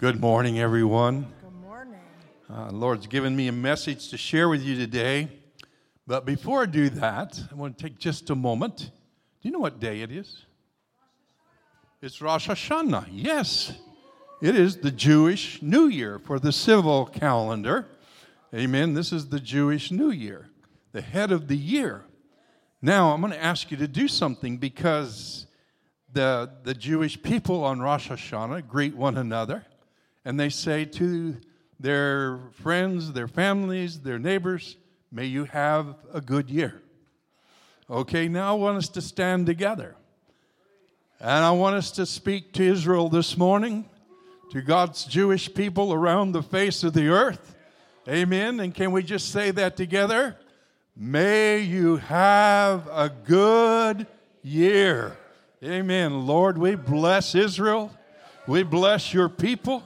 [0.00, 1.26] Good morning, everyone.
[1.42, 2.00] Good morning.
[2.48, 5.28] Uh, Lord's given me a message to share with you today.
[6.06, 8.78] But before I do that, I want to take just a moment.
[8.78, 8.88] Do
[9.42, 10.46] you know what day it is?
[12.00, 13.08] It's Rosh Hashanah.
[13.12, 13.74] Yes,
[14.40, 17.86] it is the Jewish New Year for the civil calendar.
[18.54, 18.94] Amen.
[18.94, 20.48] This is the Jewish New Year,
[20.92, 22.06] the head of the year.
[22.80, 25.46] Now, I'm going to ask you to do something because
[26.10, 29.66] the, the Jewish people on Rosh Hashanah greet one another
[30.24, 31.36] and they say to
[31.78, 34.76] their friends, their families, their neighbors,
[35.12, 36.80] May you have a good year.
[37.90, 39.96] Okay, now I want us to stand together.
[41.18, 43.88] And I want us to speak to Israel this morning,
[44.52, 47.56] to God's Jewish people around the face of the earth.
[48.08, 48.60] Amen.
[48.60, 50.36] And can we just say that together?
[50.96, 54.06] May you have a good
[54.42, 55.16] year.
[55.62, 56.26] Amen.
[56.26, 57.90] Lord, we bless Israel.
[58.46, 59.82] We bless your people.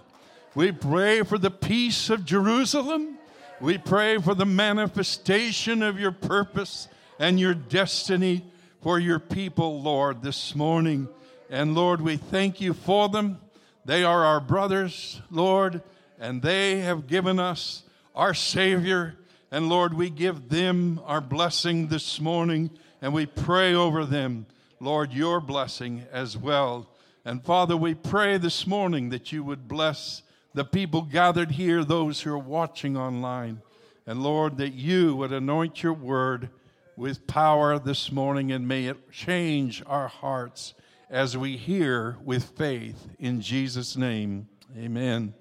[0.56, 3.18] We pray for the peace of Jerusalem.
[3.60, 6.86] We pray for the manifestation of your purpose
[7.18, 8.44] and your destiny
[8.80, 11.08] for your people, Lord, this morning.
[11.50, 13.40] And Lord, we thank you for them.
[13.84, 15.82] They are our brothers, Lord,
[16.20, 17.82] and they have given us
[18.14, 19.16] our Savior.
[19.50, 22.70] And Lord, we give them our blessing this morning
[23.02, 24.46] and we pray over them,
[24.78, 26.88] Lord, your blessing as well.
[27.24, 30.22] And Father, we pray this morning that you would bless
[30.54, 33.60] the people gathered here, those who are watching online.
[34.06, 36.50] And Lord, that you would anoint your word
[36.96, 40.74] with power this morning and may it change our hearts
[41.10, 44.48] as we hear with faith in Jesus' name.
[44.78, 45.34] Amen.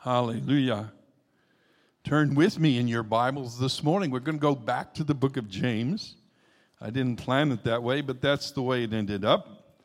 [0.00, 0.92] Hallelujah.
[2.02, 4.10] Turn with me in your Bibles this morning.
[4.10, 6.16] We're going to go back to the book of James.
[6.80, 9.78] I didn't plan it that way, but that's the way it ended up.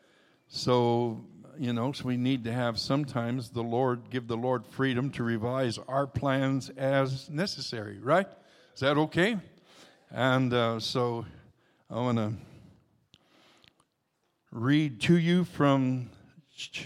[0.48, 1.26] So
[1.58, 5.24] you know, so we need to have sometimes the Lord, give the Lord freedom to
[5.24, 8.28] revise our plans as necessary, right?
[8.74, 9.38] Is that okay?
[10.12, 11.26] And uh, so
[11.90, 12.34] I want to
[14.52, 16.10] read to you from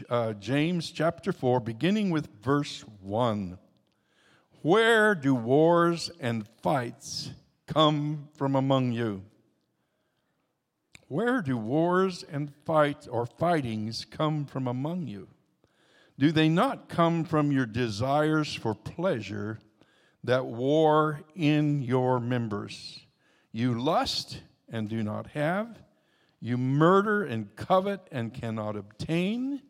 [0.10, 3.58] uh, James chapter 4, beginning with verse 1.
[4.62, 7.32] Where do wars and fights
[7.68, 9.24] come from among you?
[11.08, 15.30] Where do wars and fights or fightings come from among you?
[16.20, 19.60] Do they not come from your desires for pleasure
[20.24, 23.00] that war in your members?
[23.52, 25.78] You lust and do not have.
[26.42, 29.62] You murder and covet and cannot obtain.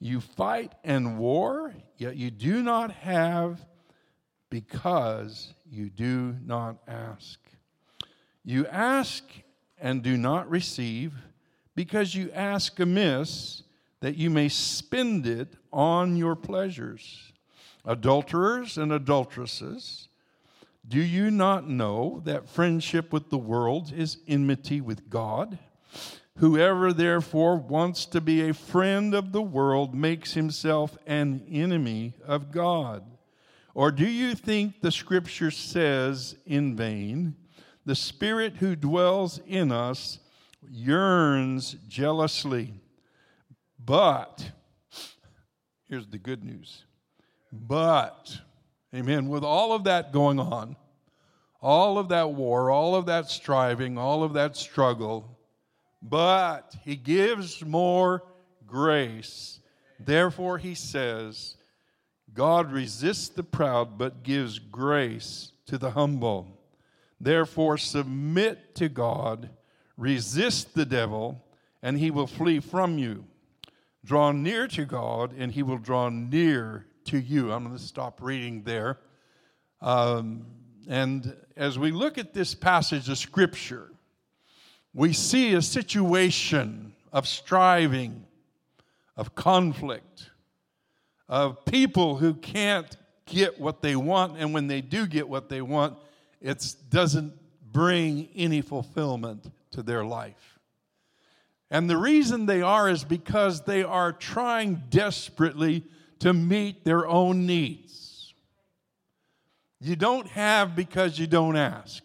[0.00, 3.64] You fight and war, yet you do not have
[4.48, 7.38] because you do not ask.
[8.44, 9.24] You ask
[9.80, 11.14] and do not receive,
[11.74, 13.62] because you ask amiss,
[14.00, 17.32] that you may spend it on your pleasures.
[17.84, 20.08] Adulterers and adulteresses,
[20.86, 25.58] do you not know that friendship with the world is enmity with God?
[26.36, 32.52] Whoever therefore wants to be a friend of the world makes himself an enemy of
[32.52, 33.04] God.
[33.74, 37.36] Or do you think the scripture says in vain,
[37.88, 40.18] the Spirit who dwells in us
[40.70, 42.74] yearns jealously.
[43.82, 44.50] But,
[45.88, 46.84] here's the good news.
[47.50, 48.40] But,
[48.94, 50.76] amen, with all of that going on,
[51.62, 55.38] all of that war, all of that striving, all of that struggle,
[56.02, 58.22] but he gives more
[58.66, 59.60] grace.
[59.98, 61.56] Therefore, he says,
[62.34, 66.57] God resists the proud, but gives grace to the humble.
[67.20, 69.50] Therefore, submit to God,
[69.96, 71.44] resist the devil,
[71.82, 73.24] and he will flee from you.
[74.04, 77.52] Draw near to God, and he will draw near to you.
[77.52, 78.98] I'm going to stop reading there.
[79.80, 80.46] Um,
[80.88, 83.90] and as we look at this passage of Scripture,
[84.94, 88.24] we see a situation of striving,
[89.16, 90.30] of conflict,
[91.28, 92.96] of people who can't
[93.26, 95.96] get what they want, and when they do get what they want,
[96.40, 97.32] it doesn't
[97.72, 100.58] bring any fulfillment to their life.
[101.70, 105.84] And the reason they are is because they are trying desperately
[106.20, 108.34] to meet their own needs.
[109.80, 112.02] You don't have because you don't ask.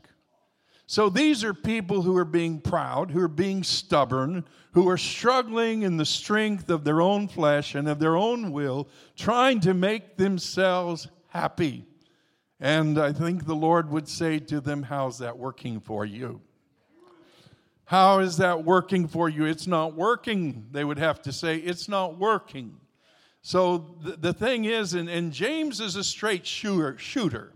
[0.86, 5.84] So these are people who are being proud, who are being stubborn, who are struggling
[5.84, 10.18] in the strength of their own flesh and of their own will, trying to make
[10.18, 11.86] themselves happy.
[12.64, 16.40] And I think the Lord would say to them, How's that working for you?
[17.84, 19.44] How is that working for you?
[19.44, 20.68] It's not working.
[20.72, 22.78] They would have to say, It's not working.
[23.42, 27.52] So the, the thing is, and, and James is a straight shooter, shooter,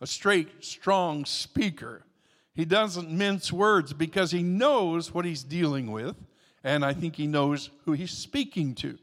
[0.00, 2.06] a straight, strong speaker.
[2.54, 6.16] He doesn't mince words because he knows what he's dealing with,
[6.64, 8.98] and I think he knows who he's speaking to.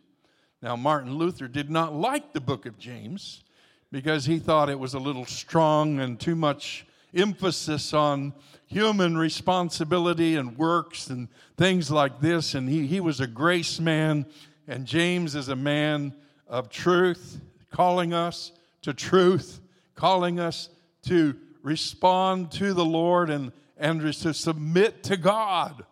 [0.64, 3.44] Now, Martin Luther did not like the book of James
[3.92, 8.34] because he thought it was a little strong and too much emphasis on
[8.68, 11.28] human responsibility and works and
[11.58, 12.56] things like this.
[12.56, 14.26] And he, he was a grace man,
[14.68, 16.16] and James is a man
[16.48, 19.60] of truth, calling us to truth,
[19.96, 20.70] calling us
[21.04, 25.86] to respond to the Lord and, and to submit to God.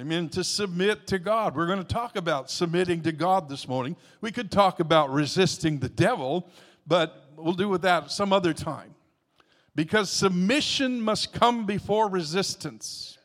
[0.00, 0.30] Amen.
[0.30, 1.54] To submit to God.
[1.54, 3.96] We're going to talk about submitting to God this morning.
[4.22, 6.48] We could talk about resisting the devil,
[6.90, 8.96] but we'll do with that some other time.
[9.76, 13.16] Because submission must come before resistance.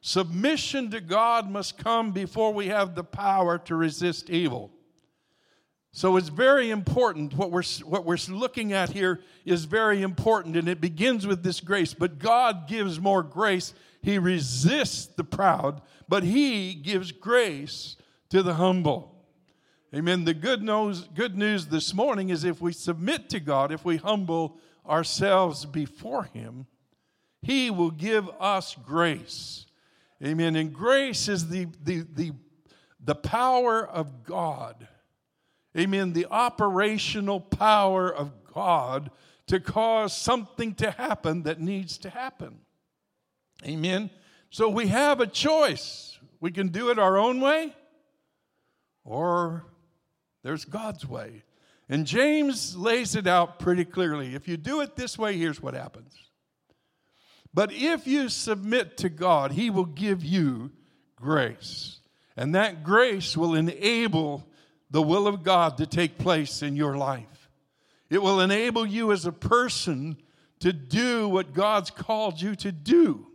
[0.00, 4.70] Submission to God must come before we have the power to resist evil.
[5.90, 7.34] So it's very important.
[7.34, 11.60] What we're, what we're looking at here is very important, and it begins with this
[11.60, 11.92] grace.
[11.92, 17.96] But God gives more grace he resists the proud, but he gives grace
[18.30, 19.11] to the humble.
[19.94, 20.24] Amen.
[20.24, 23.98] The good news, good news this morning is if we submit to God, if we
[23.98, 24.56] humble
[24.88, 26.66] ourselves before him,
[27.42, 29.66] he will give us grace.
[30.24, 30.56] Amen.
[30.56, 32.32] And grace is the, the, the,
[33.04, 34.88] the power of God.
[35.76, 36.14] Amen.
[36.14, 39.10] The operational power of God
[39.48, 42.60] to cause something to happen that needs to happen.
[43.62, 44.08] Amen.
[44.48, 46.18] So we have a choice.
[46.40, 47.74] We can do it our own way,
[49.04, 49.66] or
[50.42, 51.42] there's God's way.
[51.88, 54.34] And James lays it out pretty clearly.
[54.34, 56.14] If you do it this way, here's what happens.
[57.54, 60.70] But if you submit to God, He will give you
[61.16, 62.00] grace.
[62.36, 64.48] And that grace will enable
[64.90, 67.50] the will of God to take place in your life.
[68.10, 70.16] It will enable you as a person
[70.60, 73.26] to do what God's called you to do.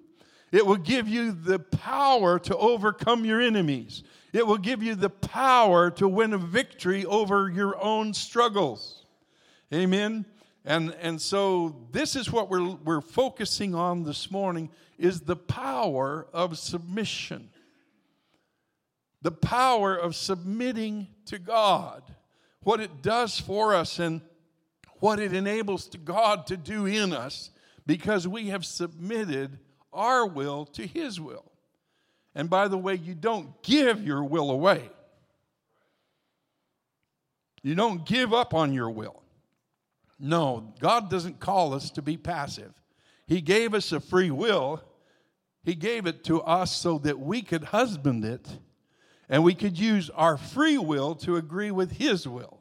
[0.51, 4.04] It will give you the power to overcome your enemies.
[4.37, 9.03] It will give you the power to win a victory over your own struggles.
[9.73, 10.25] Amen.
[10.63, 14.69] And, and so this is what we're, we're focusing on this morning
[14.99, 17.49] is the power of submission.
[19.23, 22.03] The power of submitting to God.
[22.61, 24.21] What it does for us and
[24.99, 27.49] what it enables to God to do in us
[27.87, 29.57] because we have submitted
[29.91, 31.51] our will to His will.
[32.37, 34.89] And by the way, you don't give your will away,
[37.63, 39.23] you don't give up on your will.
[40.19, 42.73] No, God doesn't call us to be passive.
[43.27, 44.81] He gave us a free will.
[45.63, 48.47] He gave it to us so that we could husband it
[49.29, 52.59] and we could use our free will to agree with His will.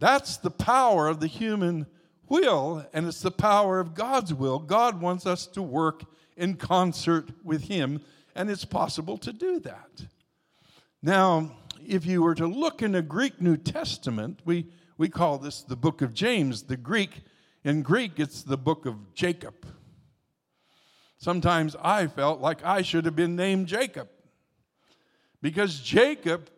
[0.00, 1.86] That's the power of the human
[2.28, 4.58] will, and it's the power of God's will.
[4.58, 6.04] God wants us to work
[6.36, 8.00] in concert with Him,
[8.34, 10.06] and it's possible to do that.
[11.02, 11.52] Now,
[11.86, 14.66] if you were to look in the Greek New Testament, we,
[14.96, 16.62] we call this the book of James.
[16.62, 17.22] The Greek,
[17.62, 19.66] in Greek, it's the book of Jacob.
[21.18, 24.08] Sometimes I felt like I should have been named Jacob
[25.40, 26.50] because Jacob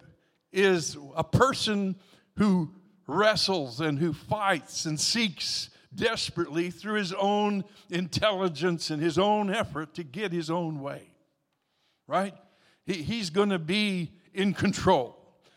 [0.53, 1.97] is a person
[2.37, 2.71] who
[3.07, 9.95] wrestles and who fights and seeks desperately through his own intelligence and his own effort
[9.95, 11.09] to get his own way.
[12.07, 12.35] Right?
[12.85, 15.17] He, he's going to be in control,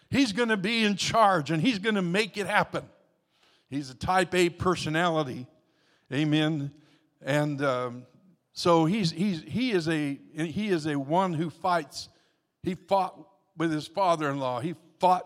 [0.09, 2.83] he's going to be in charge, and he's going to make it happen.
[3.69, 5.45] He's a type A personality.
[6.11, 6.71] Amen.
[7.21, 8.05] And um,
[8.53, 12.09] so he's, he's, he, is a, he is a one who fights.
[12.63, 13.15] He fought
[13.57, 14.59] with his father in law.
[14.59, 15.25] He fought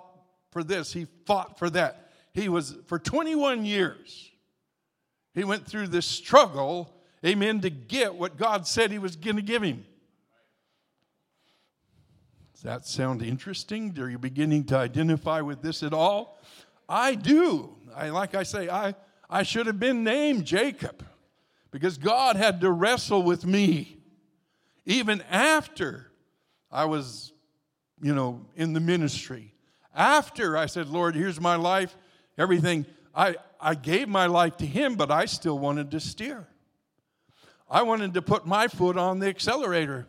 [0.51, 0.91] for this.
[0.91, 2.11] He fought for that.
[2.33, 4.31] He was, for 21 years,
[5.33, 6.93] he went through this struggle,
[7.25, 9.85] amen, to get what God said he was going to give him.
[12.63, 13.93] That sound interesting?
[13.99, 16.39] Are you beginning to identify with this at all?
[16.87, 17.75] I do.
[17.93, 18.95] I, like I say, I,
[19.29, 21.05] I should have been named Jacob
[21.71, 23.97] because God had to wrestle with me
[24.85, 26.09] even after
[26.71, 27.33] I was,
[28.01, 29.53] you know, in the ministry.
[29.93, 31.97] After I said, Lord, here's my life,
[32.37, 36.47] everything, I, I gave my life to Him, but I still wanted to steer.
[37.69, 40.07] I wanted to put my foot on the accelerator.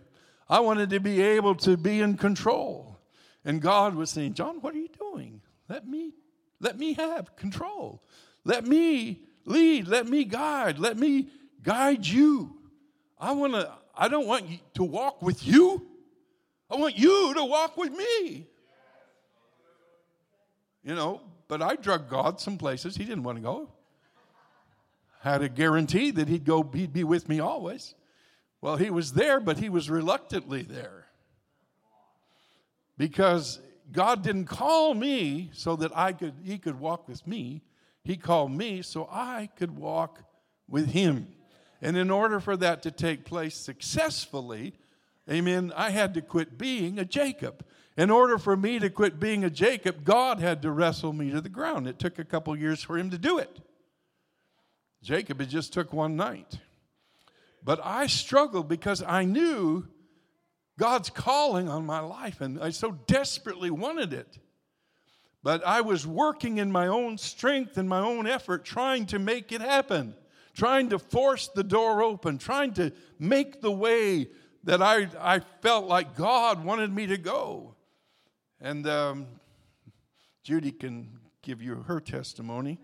[0.48, 2.98] I wanted to be able to be in control.
[3.44, 5.40] And God was saying, John, what are you doing?
[5.68, 6.12] Let me,
[6.60, 8.02] let me have control.
[8.44, 9.88] Let me lead.
[9.88, 10.78] Let me guide.
[10.78, 11.28] Let me
[11.62, 12.56] guide you.
[13.18, 15.86] I want to, I don't want to walk with you.
[16.70, 18.46] I want you to walk with me.
[20.82, 23.70] You know, but I drug God some places he didn't want to go.
[25.20, 27.94] Had a guarantee that he'd go, he'd be with me always.
[28.64, 31.04] Well, he was there, but he was reluctantly there.
[32.96, 33.60] Because
[33.92, 37.60] God didn't call me so that I could he could walk with me.
[38.04, 40.20] He called me so I could walk
[40.66, 41.28] with him.
[41.82, 44.72] And in order for that to take place successfully,
[45.30, 47.66] amen, I had to quit being a Jacob.
[47.98, 51.42] In order for me to quit being a Jacob, God had to wrestle me to
[51.42, 51.86] the ground.
[51.86, 53.60] It took a couple years for him to do it.
[55.02, 56.60] Jacob, it just took one night.
[57.64, 59.88] But I struggled because I knew
[60.78, 64.38] God's calling on my life, and I so desperately wanted it.
[65.42, 69.52] But I was working in my own strength and my own effort, trying to make
[69.52, 70.14] it happen,
[70.54, 74.28] trying to force the door open, trying to make the way
[74.64, 77.74] that I, I felt like God wanted me to go.
[78.60, 79.26] And um,
[80.42, 82.80] Judy can give you her testimony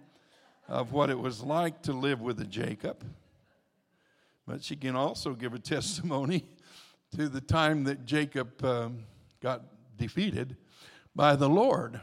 [0.68, 3.04] of what it was like to live with a Jacob.
[4.50, 6.44] But she can also give a testimony
[7.16, 9.04] to the time that Jacob um,
[9.40, 9.62] got
[9.96, 10.56] defeated
[11.14, 12.00] by the Lord.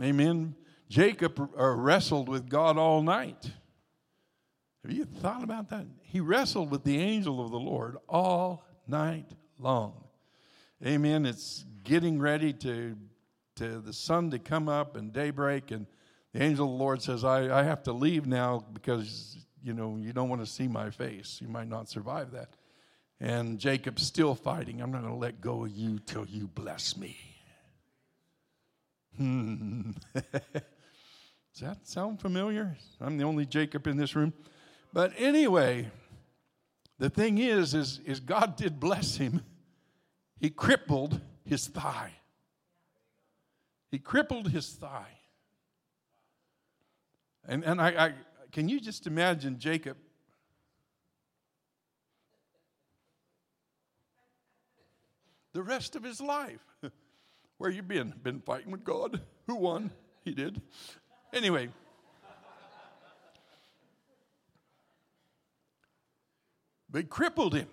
[0.00, 0.54] Amen.
[0.88, 3.50] Jacob uh, wrestled with God all night.
[4.84, 5.86] Have you thought about that?
[6.02, 10.04] He wrestled with the angel of the Lord all night long.
[10.86, 11.26] Amen.
[11.26, 12.96] It's getting ready to,
[13.56, 15.88] to the sun to come up and daybreak, and
[16.32, 19.96] the angel of the Lord says, I, I have to leave now because you know
[20.00, 21.38] you don't want to see my face.
[21.40, 22.50] You might not survive that.
[23.20, 24.82] And Jacob's still fighting.
[24.82, 27.16] I'm not going to let go of you till you bless me.
[29.16, 29.92] Hmm.
[30.12, 32.76] Does that sound familiar?
[33.00, 34.32] I'm the only Jacob in this room.
[34.92, 35.90] But anyway,
[36.98, 39.42] the thing is, is, is God did bless him.
[40.40, 42.12] He crippled his thigh.
[43.90, 45.18] He crippled his thigh.
[47.46, 48.12] And, and I, I
[48.52, 49.96] can you just imagine Jacob
[55.52, 56.64] the rest of his life.
[57.58, 58.14] Where you been?
[58.22, 59.20] Been fighting with God?
[59.46, 59.90] Who won?
[60.24, 60.60] He did.
[61.32, 61.68] Anyway.
[66.90, 67.68] They crippled him.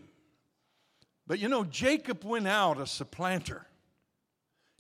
[1.28, 3.66] But you know, Jacob went out a supplanter.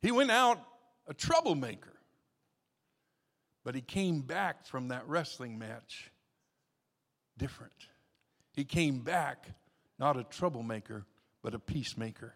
[0.01, 0.59] He went out
[1.07, 1.88] a troublemaker.
[3.63, 6.11] But he came back from that wrestling match
[7.37, 7.73] different.
[8.53, 9.47] He came back
[9.99, 11.05] not a troublemaker,
[11.43, 12.33] but a peacemaker.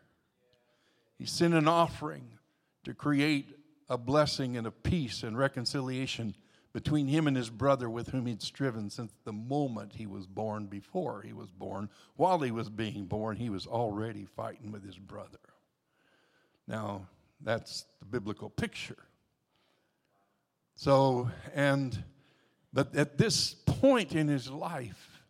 [1.18, 2.40] He sent an offering
[2.84, 3.56] to create
[3.90, 6.36] a blessing and a peace and reconciliation
[6.74, 10.66] between him and his brother with whom he'd striven since the moment he was born.
[10.66, 14.98] Before he was born, while he was being born, he was already fighting with his
[14.98, 15.40] brother.
[16.68, 17.08] Now,
[17.42, 19.04] that's the biblical picture.
[20.84, 22.04] So, and,
[22.74, 25.22] but at this point in his life,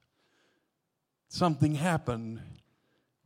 [1.27, 2.41] something happened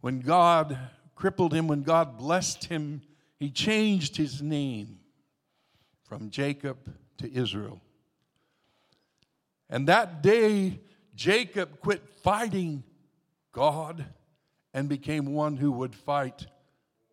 [0.02, 0.78] when God
[1.16, 3.02] crippled him, when God blessed him,
[3.40, 5.00] he changed his name
[6.04, 7.80] from Jacob to Israel.
[9.70, 10.82] And that day,
[11.16, 12.84] Jacob quit fighting
[13.54, 14.06] God
[14.74, 16.46] and became one who would fight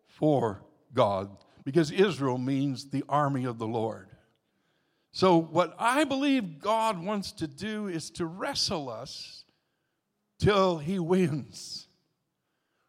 [0.07, 0.61] for
[0.93, 1.29] God
[1.63, 4.09] because Israel means the army of the Lord.
[5.15, 9.45] So, what I believe God wants to do is to wrestle us
[10.39, 11.85] till He wins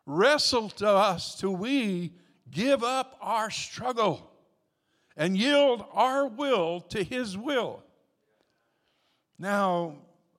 [0.07, 2.13] wrestle to us till we
[2.51, 4.31] give up our struggle
[5.17, 7.83] and yield our will to His will.
[9.39, 9.97] Now,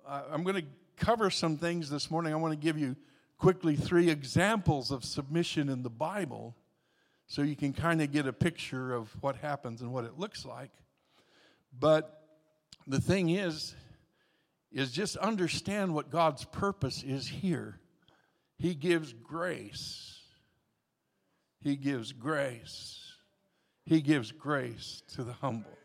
[0.08, 2.34] I'm going to cover some things this morning.
[2.34, 2.96] I want to give you
[3.38, 6.56] quickly three examples of submission in the Bible
[7.28, 10.46] so you can kind of get a picture of what happens and what it looks
[10.46, 10.72] like.
[11.80, 12.22] But
[12.86, 13.76] the thing is,
[14.72, 17.80] is just understand what God's purpose is here.
[18.58, 20.20] He gives grace.
[21.62, 23.04] He gives grace.
[23.86, 25.78] He gives grace to the humble.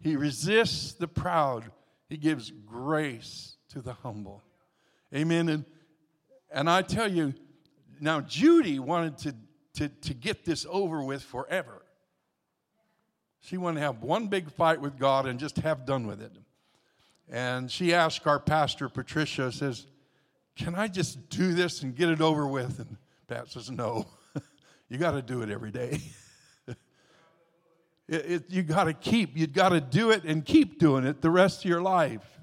[0.00, 1.70] He resists the proud.
[2.08, 4.42] He gives grace to the humble.
[5.14, 5.48] Amen.
[5.48, 5.64] And,
[6.52, 7.34] and I tell you,
[8.00, 9.34] now Judy wanted to,
[9.74, 11.82] to, to get this over with forever.
[13.40, 16.32] She wanted to have one big fight with God and just have done with it.
[17.30, 19.86] And she asked our pastor, Patricia, says,
[20.58, 22.80] can I just do this and get it over with?
[22.80, 22.96] And
[23.28, 24.06] Pat says, No,
[24.88, 26.00] you got to do it every day.
[26.66, 26.76] it,
[28.08, 31.30] it, you got to keep, you got to do it and keep doing it the
[31.30, 32.37] rest of your life.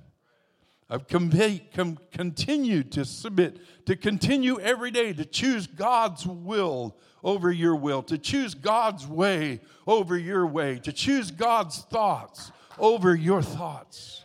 [0.89, 8.03] I've continued to submit, to continue every day to choose God's will over your will,
[8.03, 14.23] to choose God's way over your way, to choose God's thoughts over your thoughts.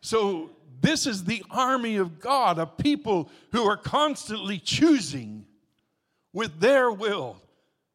[0.00, 0.50] So,
[0.80, 5.46] this is the army of God, a people who are constantly choosing
[6.32, 7.40] with their will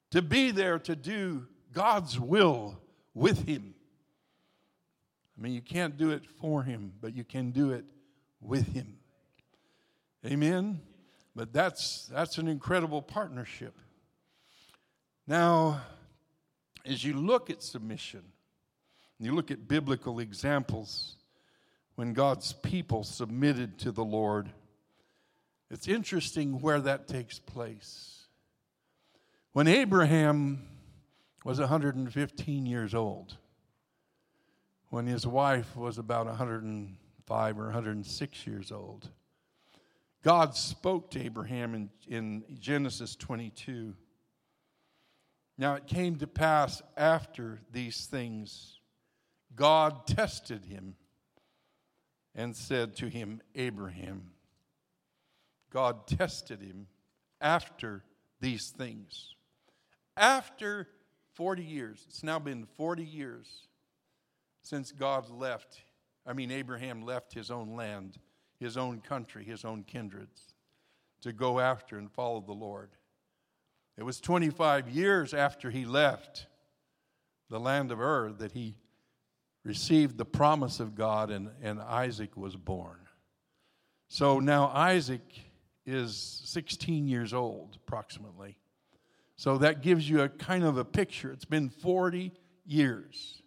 [0.10, 2.82] to be there to do God's will
[3.14, 3.76] with Him.
[5.42, 7.84] I mean, you can't do it for Him, but you can do it
[8.40, 8.98] with Him.
[10.24, 10.80] Amen?
[11.36, 13.76] But that's, that's an incredible partnership.
[15.26, 15.82] Now,
[16.86, 18.22] as you look at submission,
[19.20, 21.16] you look at biblical examples
[21.96, 24.48] when God's people submitted to the Lord,
[25.72, 28.28] it's interesting where that takes place.
[29.54, 30.68] When Abraham
[31.44, 33.38] was 115 years old,
[34.92, 39.10] when his wife was about 105 or 106 years old,
[40.22, 43.96] God spoke to Abraham in, in Genesis 22.
[45.58, 48.80] Now it came to pass after these things,
[49.56, 50.96] God tested him
[52.36, 54.32] and said to him, Abraham.
[55.72, 56.88] God tested him
[57.40, 58.04] after
[58.42, 59.36] these things.
[60.18, 60.90] After
[61.36, 63.70] 40 years, it's now been 40 years
[64.62, 65.84] since God left,
[66.26, 68.18] I mean, Abraham left his own land,
[68.60, 70.54] his own country, his own kindreds
[71.22, 72.92] to go after and follow the Lord.
[73.98, 76.48] It was 25 years after he left
[77.50, 78.76] the land of Ur that he
[79.64, 82.98] received the promise of God and, and Isaac was born.
[84.08, 85.22] So now Isaac
[85.86, 88.58] is 16 years old, approximately.
[89.36, 91.32] So that gives you a kind of a picture.
[91.32, 92.32] It's been 40
[92.66, 93.41] years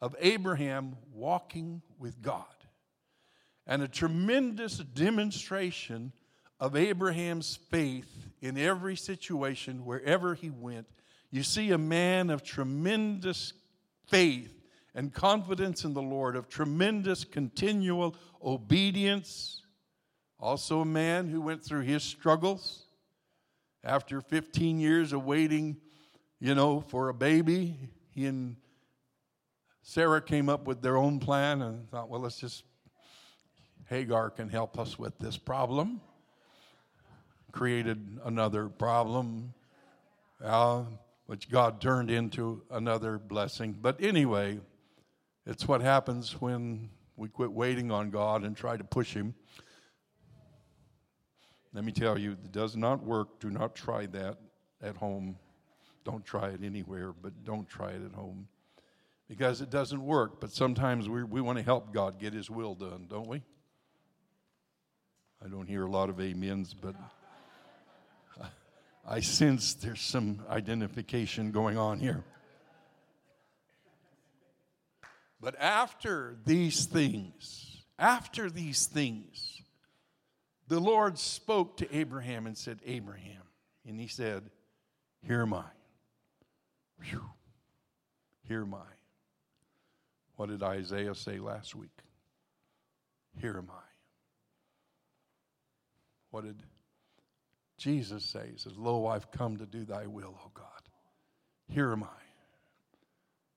[0.00, 2.44] of Abraham walking with God
[3.66, 6.12] and a tremendous demonstration
[6.58, 10.86] of Abraham's faith in every situation, wherever he went.
[11.30, 13.52] You see a man of tremendous
[14.06, 14.54] faith
[14.94, 19.62] and confidence in the Lord, of tremendous continual obedience.
[20.40, 22.86] Also, a man who went through his struggles
[23.84, 25.76] after 15 years of waiting,
[26.40, 27.76] you know, for a baby.
[28.10, 28.56] He and
[29.88, 32.62] Sarah came up with their own plan and thought, well, let's just,
[33.88, 36.02] Hagar can help us with this problem.
[37.52, 39.54] Created another problem,
[40.44, 40.82] uh,
[41.24, 43.78] which God turned into another blessing.
[43.80, 44.60] But anyway,
[45.46, 49.34] it's what happens when we quit waiting on God and try to push Him.
[51.72, 53.40] Let me tell you, it does not work.
[53.40, 54.36] Do not try that
[54.82, 55.38] at home.
[56.04, 58.48] Don't try it anywhere, but don't try it at home
[59.28, 60.40] because it doesn't work.
[60.40, 63.42] But sometimes we, we want to help God get His will done, don't we?
[65.44, 66.96] I don't hear a lot of amens, but
[69.08, 72.24] I sense there's some identification going on here.
[75.40, 79.62] But after these things, after these things,
[80.66, 83.42] the Lord spoke to Abraham and said, Abraham.
[83.86, 84.50] And he said,
[85.22, 85.64] Here am I.
[87.02, 87.24] Whew.
[88.42, 88.97] Here am I.
[90.38, 91.98] What did Isaiah say last week?
[93.40, 93.82] Here am I.
[96.30, 96.62] What did
[97.76, 98.50] Jesus say?
[98.52, 100.64] He says, Lo, I've come to do thy will, O God.
[101.68, 102.22] Here am I.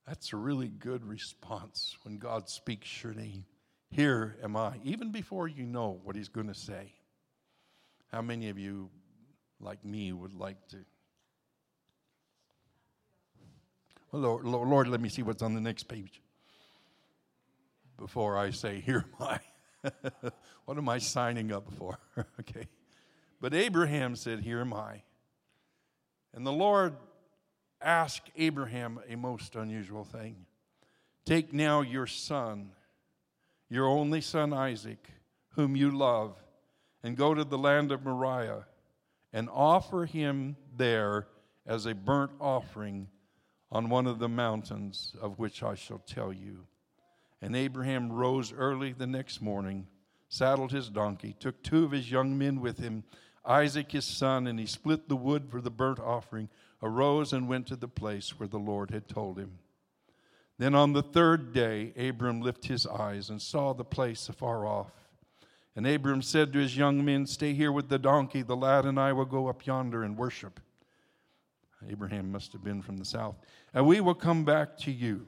[0.08, 3.46] That's a really good response when God speaks your name.
[3.91, 6.96] Here am I, even before you know what He's going to say.
[8.12, 8.89] How many of you,
[9.60, 10.78] like me, would like to?
[14.12, 16.21] Well, Lord, Lord, Lord let me see what's on the next page
[18.02, 19.28] before I say, Here am
[19.84, 19.92] I.
[20.66, 22.00] what am I signing up for?
[22.40, 22.68] okay.
[23.40, 25.04] But Abraham said, Here am I.
[26.34, 26.96] And the Lord
[27.80, 30.48] asked Abraham a most unusual thing
[31.26, 32.72] Take now your son,
[33.70, 35.08] your only son Isaac,
[35.50, 36.36] whom you love,
[37.04, 38.66] and go to the land of Moriah
[39.32, 41.28] and offer him there
[41.68, 43.08] as a burnt offering
[43.72, 46.66] on one of the mountains of which I shall tell you.
[47.41, 49.88] And Abraham rose early the next morning,
[50.30, 53.04] saddled his donkey, took two of his young men with him,
[53.43, 56.49] Isaac his son, and he split the wood for the burnt offering
[56.84, 59.60] arose and went to the place where the Lord had told him.
[60.58, 64.91] Then on the third day, Abram lifted his eyes and saw the place afar off.
[65.75, 68.41] And Abram said to his young men, Stay here with the donkey.
[68.41, 70.60] The lad and I will go up yonder and worship.
[71.89, 73.38] Abraham must have been from the south.
[73.73, 75.27] And we will come back to you.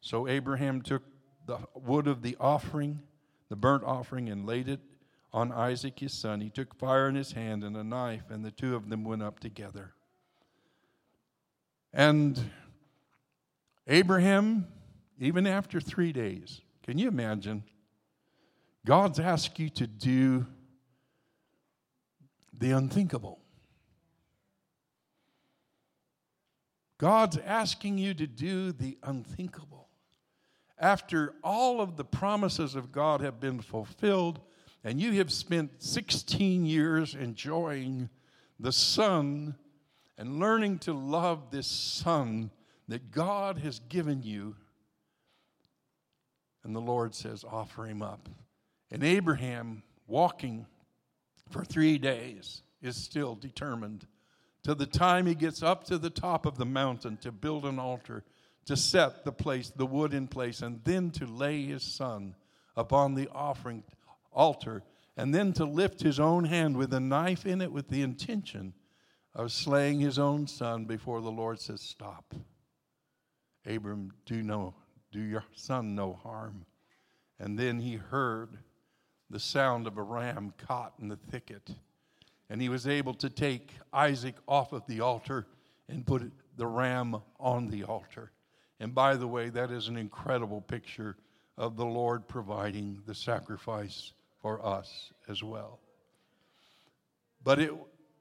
[0.00, 1.02] So Abraham took
[1.46, 3.00] the wood of the offering,
[3.48, 4.80] the burnt offering, and laid it
[5.32, 6.40] on Isaac his son.
[6.40, 9.22] He took fire in his hand and a knife, and the two of them went
[9.22, 9.94] up together.
[11.92, 12.50] And
[13.86, 14.66] Abraham,
[15.18, 17.64] even after three days, can you imagine?
[18.86, 20.46] God's asked you to do
[22.56, 23.40] the unthinkable.
[26.98, 29.87] God's asking you to do the unthinkable.
[30.80, 34.40] After all of the promises of God have been fulfilled,
[34.84, 38.08] and you have spent 16 years enjoying
[38.60, 39.56] the Son
[40.16, 42.50] and learning to love this Son
[42.86, 44.56] that God has given you,
[46.64, 48.28] and the Lord says, offer him up.
[48.90, 50.66] And Abraham, walking
[51.50, 54.06] for three days, is still determined
[54.62, 57.78] to the time he gets up to the top of the mountain to build an
[57.78, 58.24] altar,
[58.68, 62.34] to set the place, the wood in place, and then to lay his son
[62.76, 63.82] upon the offering
[64.30, 64.82] altar,
[65.16, 68.74] and then to lift his own hand with a knife in it with the intention
[69.34, 72.34] of slaying his own son before the Lord says, Stop.
[73.66, 74.74] Abram, do no,
[75.12, 76.66] do your son no harm.
[77.40, 78.58] And then he heard
[79.30, 81.70] the sound of a ram caught in the thicket
[82.50, 85.46] and he was able to take Isaac off of the altar
[85.88, 88.30] and put the ram on the altar.
[88.80, 91.16] And by the way, that is an incredible picture
[91.56, 95.80] of the Lord providing the sacrifice for us as well.
[97.42, 97.72] But it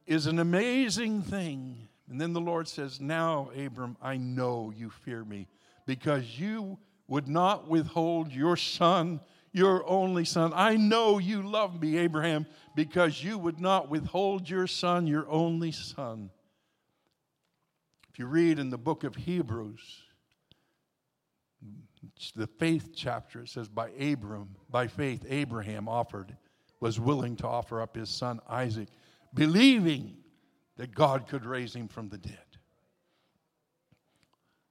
[0.05, 1.87] is an amazing thing.
[2.09, 5.47] And then the Lord says, Now, Abram, I know you fear me
[5.85, 9.19] because you would not withhold your son
[9.57, 10.53] your only son.
[10.55, 15.71] I know you love me, Abraham, because you would not withhold your son, your only
[15.71, 16.29] son.
[18.09, 20.03] If you read in the book of Hebrews,
[22.35, 26.35] the faith chapter, it says, by Abram, by faith, Abraham offered,
[26.79, 28.89] was willing to offer up his son Isaac,
[29.33, 30.17] believing
[30.77, 32.37] that God could raise him from the dead.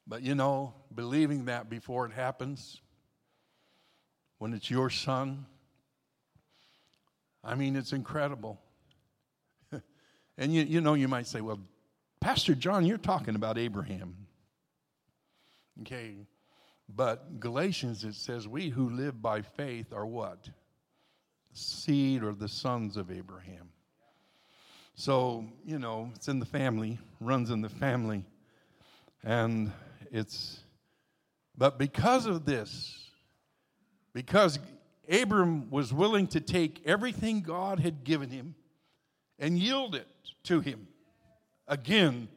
[0.07, 2.81] But you know, believing that before it happens,
[4.39, 5.47] when it's your son.
[7.43, 8.61] I mean, it's incredible.
[10.39, 11.61] and you, you know, you might say, well,
[12.21, 14.27] Pastor John, you're talking about Abraham.
[15.83, 16.27] Okay,
[16.89, 20.49] but Galatians, it says, we who live by faith are what?
[21.53, 23.71] Seed or the sons of Abraham.
[24.95, 28.25] So, you know, it's in the family, runs in the family.
[29.23, 29.73] And
[30.11, 30.61] it's,
[31.57, 33.11] but because of this,
[34.15, 34.59] because
[35.11, 38.55] Abram was willing to take everything God had given him
[39.39, 40.09] and yield it
[40.45, 40.89] to him.
[41.69, 42.29] Again,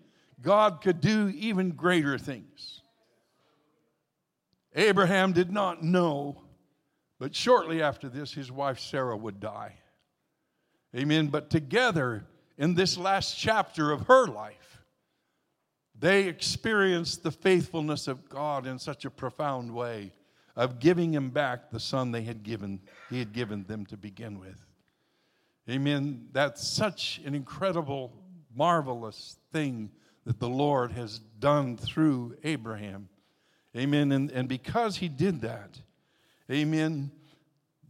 [0.41, 2.79] God could do even greater things.
[4.75, 6.41] Abraham did not know,
[7.19, 9.75] but shortly after this, his wife Sarah would die.
[10.95, 11.27] Amen.
[11.27, 12.25] But together,
[12.58, 14.84] in this last chapter of her life,
[15.97, 20.13] they experienced the faithfulness of God in such a profound way
[20.55, 24.39] of giving him back the son they had given he had given them to begin
[24.39, 24.65] with
[25.69, 28.13] amen that's such an incredible
[28.53, 29.89] marvelous thing
[30.25, 33.08] that the lord has done through abraham
[33.75, 35.79] amen and, and because he did that
[36.51, 37.12] amen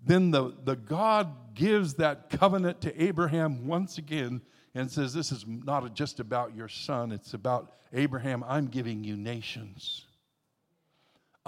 [0.06, 4.42] then the, the god gives that covenant to abraham once again
[4.76, 9.16] and says this is not just about your son it's about abraham i'm giving you
[9.16, 10.06] nations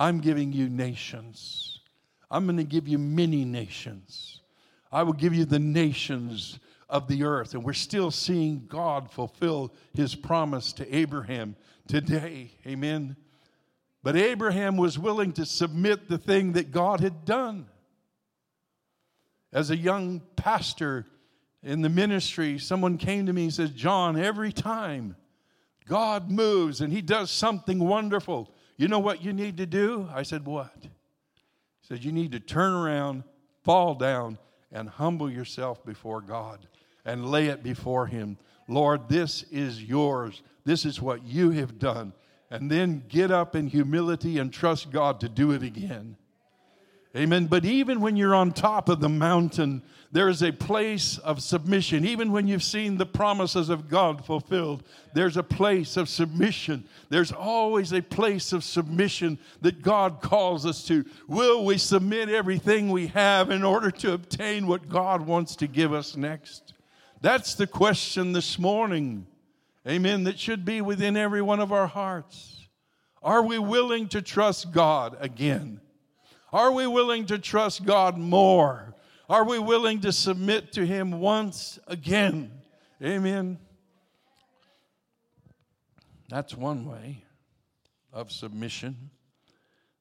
[0.02, 1.80] I'm giving you nations.
[2.30, 4.42] I'm going to give you many nations.
[4.92, 7.54] I will give you the nations of the earth.
[7.54, 11.56] And we're still seeing God fulfill his promise to Abraham
[11.88, 12.52] today.
[12.66, 13.16] Amen.
[14.04, 17.68] But Abraham was willing to submit the thing that God had done.
[19.54, 21.06] As a young pastor
[21.62, 25.16] in the ministry, someone came to me and says, John, every time
[25.88, 30.10] God moves and he does something wonderful, you know what you need to do?
[30.12, 30.74] I said, What?
[30.82, 30.90] He
[31.82, 33.24] said, You need to turn around,
[33.64, 34.40] fall down,
[34.72, 36.66] and humble yourself before God
[37.06, 38.38] and lay it before Him.
[38.68, 40.42] Lord, this is yours.
[40.64, 42.14] This is what you have done.
[42.52, 46.18] And then get up in humility and trust God to do it again.
[47.16, 47.48] Amen.
[47.48, 49.82] But even when you're on top of the mountain,
[50.14, 52.06] there is a place of submission.
[52.06, 54.84] Even when you've seen the promises of God fulfilled,
[55.14, 56.86] there's a place of submission.
[57.10, 61.04] There's always a place of submission that God calls us to.
[61.28, 65.94] Will we submit everything we have in order to obtain what God wants to give
[65.94, 66.74] us next?
[67.22, 69.28] That's the question this morning.
[69.88, 70.24] Amen.
[70.26, 72.68] That should be within every one of our hearts.
[73.24, 75.82] Are we willing to trust God again?
[76.54, 78.96] Are we willing to trust God more?
[79.30, 82.52] Are we willing to submit to Him once again?
[83.02, 83.58] Amen.
[86.30, 87.24] That's one way
[88.12, 89.12] of submission.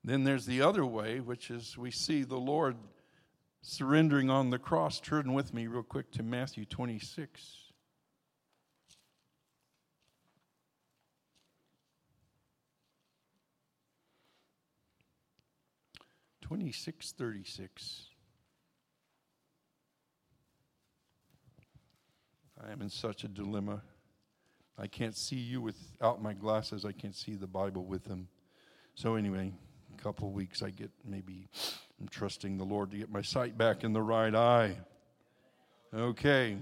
[0.03, 2.77] Then there's the other way, which is we see the Lord
[3.63, 5.01] surrendering on the cross.
[5.01, 7.60] Turn with me real quick to Matthew 26.
[16.51, 18.07] Twenty-six thirty-six.
[22.61, 23.83] I am in such a dilemma.
[24.77, 26.85] I can't see you without my glasses.
[26.85, 28.27] I can't see the Bible with them.
[28.97, 29.53] So anyway,
[29.97, 31.47] a couple weeks I get maybe
[32.01, 34.77] I'm trusting the Lord to get my sight back in the right eye.
[35.95, 36.57] Okay.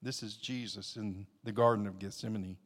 [0.00, 2.58] This is Jesus in the Garden of Gethsemane.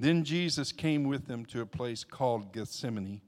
[0.00, 3.20] Then Jesus came with them to a place called Gethsemane.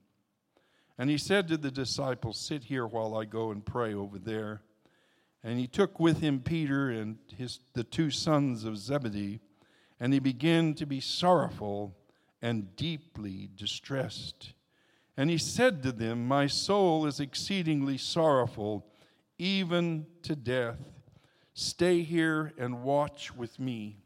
[0.96, 4.62] And he said to the disciples, Sit here while I go and pray over there.
[5.44, 9.40] And he took with him Peter and his, the two sons of Zebedee,
[10.00, 11.94] and he began to be sorrowful
[12.40, 14.54] and deeply distressed.
[15.14, 18.87] And he said to them, My soul is exceedingly sorrowful,
[19.37, 20.78] even to death.
[21.52, 24.01] Stay here and watch with me.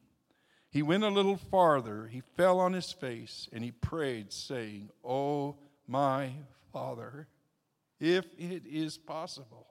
[0.70, 2.08] He went a little farther.
[2.08, 6.32] He fell on his face and he prayed, saying, Oh, my
[6.72, 7.28] Father,
[8.00, 9.66] if it is possible,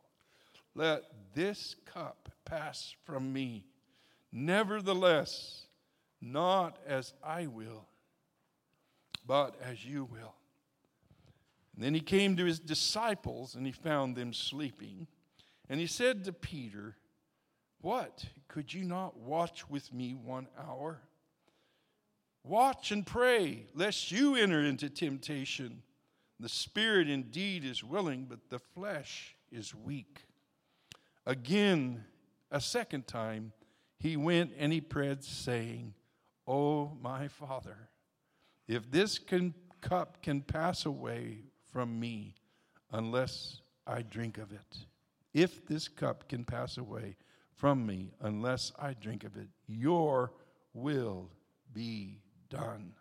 [0.74, 1.04] let
[1.34, 3.66] this cup pass from me.
[4.32, 5.68] Nevertheless,
[6.22, 7.88] not as I will,
[9.26, 10.36] but as you will.
[11.76, 15.08] And then he came to his disciples and he found them sleeping.
[15.70, 16.96] And he said to Peter,
[17.86, 18.26] What?
[18.48, 21.02] Could you not watch with me one hour?
[22.44, 25.84] Watch and pray, lest you enter into temptation.
[26.40, 30.26] The spirit indeed is willing, but the flesh is weak.
[31.28, 32.04] Again,
[32.50, 33.54] a second time,
[34.00, 35.94] he went and he prayed, saying,
[36.48, 37.78] Oh, my Father,
[38.68, 42.34] if this can, cup can pass away from me
[42.92, 44.88] unless I drink of it,
[45.36, 47.18] if this cup can pass away
[47.56, 50.34] from me unless I drink of it, your
[50.74, 51.30] will
[51.74, 52.94] be done.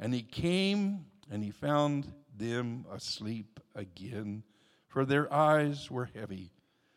[0.00, 4.42] And he came and he found them asleep again,
[4.88, 6.52] for their eyes were heavy.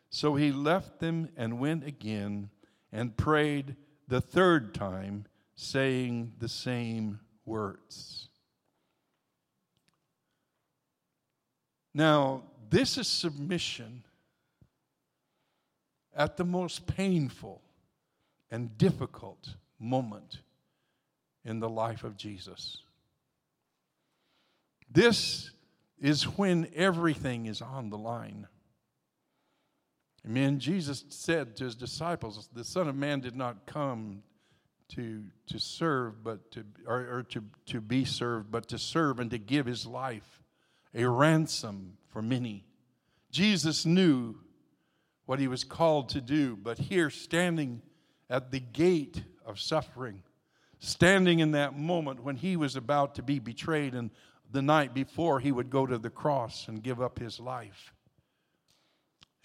[0.10, 2.50] So he left them and went again
[2.92, 3.76] and prayed
[4.08, 8.30] the third time, saying the same words.
[11.94, 14.04] Now, this is submission
[16.20, 17.62] at the most painful
[18.52, 20.42] and difficult moment
[21.46, 22.84] in the life of Jesus.
[24.92, 25.52] This
[25.98, 28.48] is when everything is on the line.
[30.26, 30.60] Amen.
[30.60, 34.22] Jesus said to his disciples, The Son of Man did not come
[34.90, 39.32] to, to serve, but to, or, or to, to be served, but to serve and
[39.32, 40.42] to give his life
[40.94, 42.66] a ransom for many.
[43.32, 44.36] Jesus knew
[45.30, 47.84] what he was called to do, but here, standing
[48.32, 50.24] at the gate of suffering,
[50.80, 54.10] standing in that moment when he was about to be betrayed, and
[54.52, 57.94] the night before he would go to the cross and give up his life.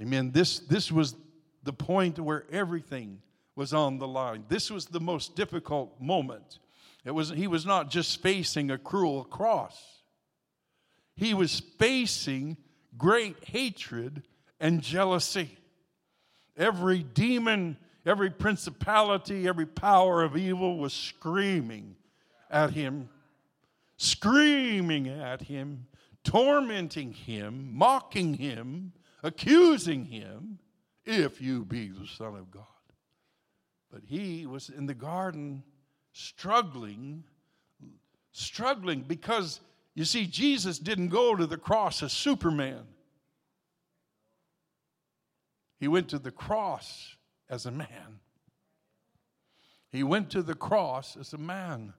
[0.01, 0.31] Amen.
[0.33, 1.17] This, this was
[1.65, 3.21] the point where everything
[3.55, 4.45] was on the line.
[4.49, 6.61] This was the most difficult moment.
[7.05, 9.79] It was, he was not just facing a cruel cross,
[11.15, 12.57] he was facing
[12.97, 14.23] great hatred
[14.59, 15.59] and jealousy.
[16.57, 21.97] Every demon, every principality, every power of evil was screaming
[22.51, 23.09] at him,
[23.97, 25.87] screaming at him,
[26.23, 30.59] tormenting him, mocking him, accusing him,
[31.05, 32.65] if you be the Son of God.
[33.91, 35.63] But he was in the garden
[36.13, 37.25] struggling,
[38.33, 39.61] struggling because
[39.95, 42.83] you see, Jesus didn't go to the cross as Superman.
[45.85, 47.15] He went to the cross
[47.51, 48.21] as a man.
[49.93, 51.93] He went to the cross as a man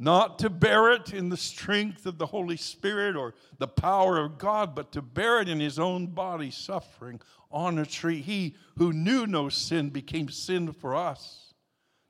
[0.00, 4.38] not to bear it in the strength of the Holy Spirit or the power of
[4.38, 8.20] God, but to bear it in his own body, suffering on a tree.
[8.20, 11.54] He who knew no sin became sin for us,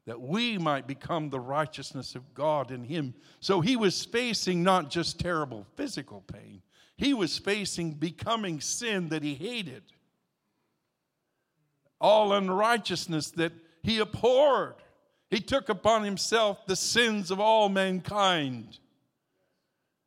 [0.06, 3.12] that we might become the righteousness of God in him.
[3.40, 6.62] So he was facing not just terrible physical pain,
[6.96, 9.82] he was facing becoming sin that he hated,
[12.00, 14.74] all unrighteousness that he abhorred.
[15.30, 18.78] He took upon himself the sins of all mankind.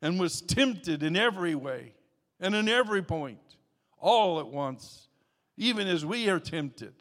[0.04, 1.94] and was tempted in every way
[2.38, 3.56] and in every point,
[3.98, 5.08] all at once,
[5.56, 6.92] even as we are tempted.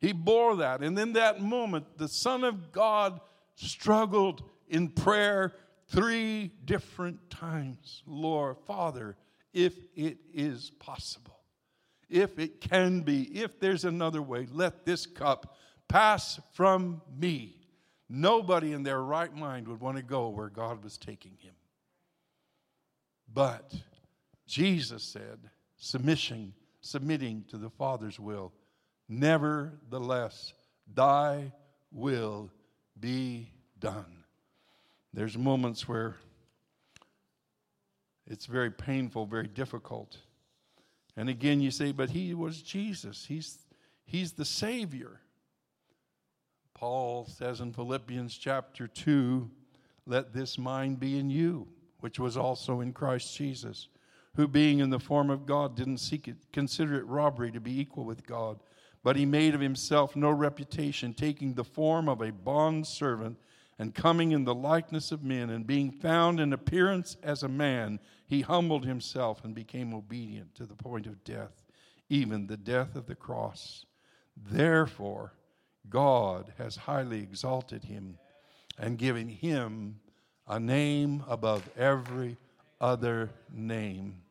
[0.00, 0.82] He bore that.
[0.82, 3.20] And in that moment, the Son of God
[3.54, 5.52] struggled in prayer
[5.86, 8.02] three different times.
[8.06, 9.16] Lord, Father,
[9.52, 11.31] if it is possible,
[12.12, 15.56] if it can be, if there's another way, let this cup
[15.88, 17.56] pass from me.
[18.08, 21.54] Nobody in their right mind would want to go where God was taking him.
[23.32, 23.74] But
[24.46, 25.38] Jesus said,
[25.78, 28.52] submission, submitting to the Father's will,
[29.08, 30.52] nevertheless,
[30.94, 31.52] thy
[31.90, 32.50] will
[33.00, 33.48] be
[33.78, 34.24] done.
[35.14, 36.16] There's moments where
[38.26, 40.18] it's very painful, very difficult.
[41.16, 43.26] And again, you say, but he was Jesus.
[43.26, 43.58] He's,
[44.04, 45.20] he's the Savior.
[46.74, 49.50] Paul says in Philippians chapter 2,
[50.06, 51.68] let this mind be in you,
[52.00, 53.88] which was also in Christ Jesus,
[54.34, 57.78] who being in the form of God didn't seek it, consider it robbery to be
[57.78, 58.58] equal with God,
[59.04, 63.38] but he made of himself no reputation, taking the form of a bond servant
[63.78, 67.98] and coming in the likeness of men, and being found in appearance as a man,
[68.26, 71.62] he humbled himself and became obedient to the point of death,
[72.08, 73.86] even the death of the cross.
[74.36, 75.32] Therefore,
[75.88, 78.18] God has highly exalted him
[78.78, 80.00] and given him
[80.46, 82.36] a name above every
[82.80, 84.22] other name.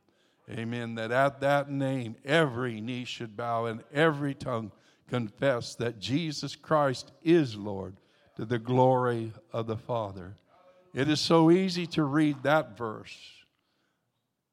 [0.49, 0.95] Amen.
[0.95, 4.71] That at that name, every knee should bow and every tongue
[5.07, 7.95] confess that Jesus Christ is Lord
[8.35, 10.35] to the glory of the Father.
[10.93, 13.17] It is so easy to read that verse.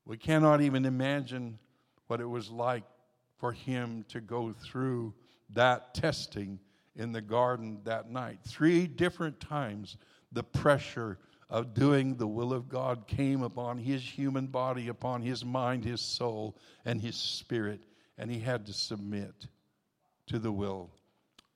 [0.05, 1.59] We cannot even imagine
[2.07, 2.85] what it was like
[3.39, 5.15] for him to go through
[5.51, 6.59] that testing
[6.97, 8.39] in the garden that night.
[8.47, 9.97] Three different times,
[10.33, 11.19] the pressure
[11.51, 16.01] of doing the will of God came upon his human body, upon his mind, his
[16.01, 17.85] soul, and his spirit,
[18.19, 19.47] and he had to submit
[20.27, 20.91] to the will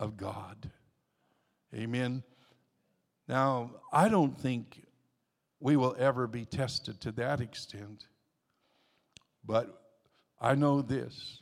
[0.00, 0.70] of God.
[1.74, 2.22] Amen.
[3.28, 4.82] Now, I don't think
[5.60, 8.06] we will ever be tested to that extent,
[9.44, 9.82] but
[10.40, 11.40] I know this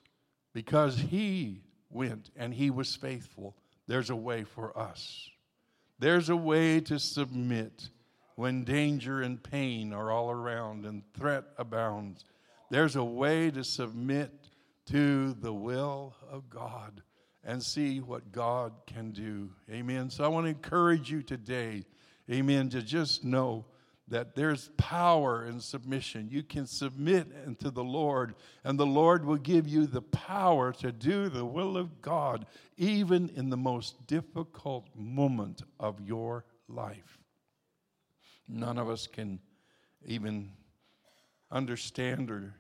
[0.53, 3.57] because he went and he was faithful
[3.91, 5.29] there's a way for us.
[5.99, 7.91] There's a way to submit
[8.37, 12.25] when danger and pain are all around and threat abounds.
[12.71, 14.31] There's a way to submit
[14.87, 17.03] to the will of God
[17.45, 19.51] and see what God can do.
[19.71, 20.11] Amen.
[20.11, 21.85] So I want to encourage you today,
[22.31, 23.65] amen, to just know
[24.09, 26.29] that there's power in submission.
[26.31, 30.91] You can submit unto the Lord, and the Lord will give you the power to
[30.91, 37.19] do the will of God, even in the most difficult moment of your life.
[38.49, 39.39] None of us can
[40.05, 40.51] even
[41.53, 42.55] understand or,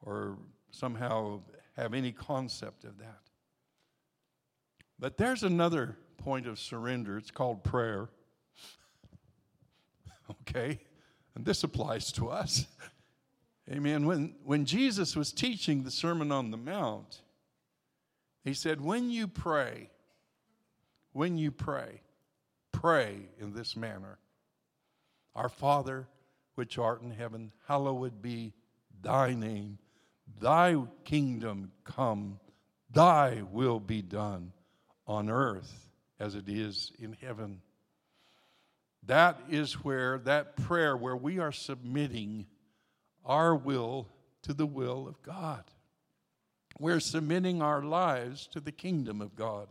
[0.00, 0.38] or
[0.72, 1.42] somehow
[1.76, 3.20] have any concept of that.
[5.02, 7.18] But there's another point of surrender.
[7.18, 8.08] It's called prayer.
[10.48, 10.80] Okay?
[11.34, 12.66] And this applies to us.
[13.70, 14.06] Amen.
[14.06, 17.20] When, when Jesus was teaching the Sermon on the Mount,
[18.42, 19.90] he said, When you pray,
[21.12, 22.00] when you pray,
[22.70, 24.18] pray in this manner
[25.34, 26.08] Our Father,
[26.54, 28.54] which art in heaven, hallowed be
[29.02, 29.78] thy name.
[30.40, 32.38] Thy kingdom come,
[32.90, 34.52] thy will be done
[35.06, 37.60] on earth as it is in heaven.
[39.06, 42.46] That is where, that prayer, where we are submitting
[43.24, 44.08] our will
[44.42, 45.64] to the will of God.
[46.78, 49.68] We're submitting our lives to the kingdom of God.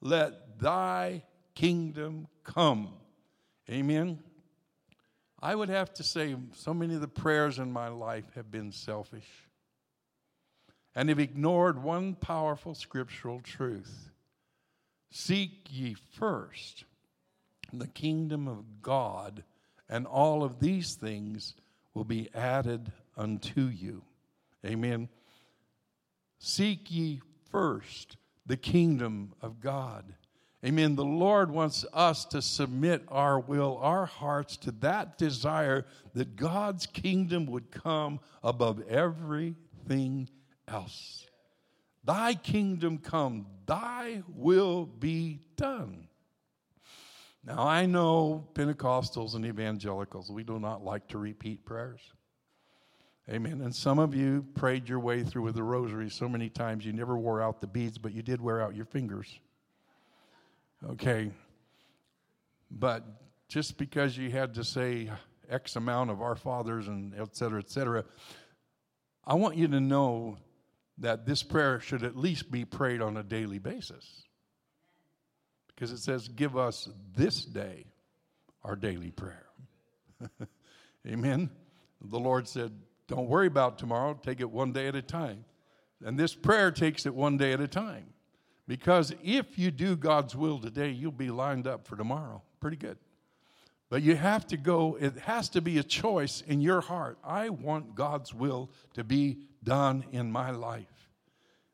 [0.00, 2.90] Let thy kingdom come.
[3.70, 4.20] Amen.
[5.40, 8.72] I would have to say, so many of the prayers in my life have been
[8.72, 9.28] selfish
[10.94, 14.07] and have ignored one powerful scriptural truth
[15.10, 16.84] Seek ye first
[17.72, 19.44] the kingdom of God,
[19.88, 21.54] and all of these things
[21.94, 24.02] will be added unto you.
[24.64, 25.08] Amen.
[26.38, 30.14] Seek ye first the kingdom of God.
[30.64, 30.96] Amen.
[30.96, 36.86] The Lord wants us to submit our will, our hearts to that desire that God's
[36.86, 40.28] kingdom would come above everything
[40.66, 41.26] else.
[42.08, 46.08] Thy kingdom come, thy will be done.
[47.44, 52.00] Now, I know Pentecostals and evangelicals, we do not like to repeat prayers.
[53.28, 53.60] Amen.
[53.60, 56.94] And some of you prayed your way through with the rosary so many times you
[56.94, 59.38] never wore out the beads, but you did wear out your fingers.
[60.88, 61.30] Okay.
[62.70, 63.04] But
[63.50, 65.10] just because you had to say
[65.50, 68.02] X amount of our fathers and et cetera, et cetera.
[69.26, 70.38] I want you to know
[71.00, 74.24] that this prayer should at least be prayed on a daily basis.
[75.68, 77.86] Because it says, Give us this day
[78.64, 79.46] our daily prayer.
[81.06, 81.50] Amen.
[82.00, 82.72] The Lord said,
[83.06, 85.44] Don't worry about tomorrow, take it one day at a time.
[86.04, 88.06] And this prayer takes it one day at a time.
[88.66, 92.42] Because if you do God's will today, you'll be lined up for tomorrow.
[92.60, 92.98] Pretty good.
[93.90, 97.18] But you have to go, it has to be a choice in your heart.
[97.24, 101.10] I want God's will to be done in my life.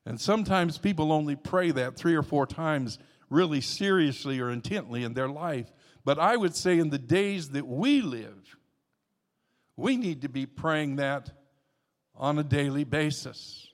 [0.06, 2.98] And sometimes people only pray that three or four times,
[3.30, 5.72] really seriously or intently in their life.
[6.04, 8.56] But I would say in the days that we live,
[9.76, 11.30] we need to be praying that
[12.14, 13.68] on a daily basis.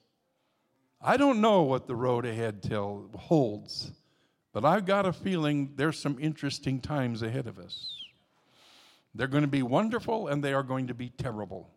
[1.03, 3.93] I don't know what the road ahead till holds,
[4.53, 7.99] but I've got a feeling there's some interesting times ahead of us.
[9.14, 11.70] They're going to be wonderful and they are going to be terrible.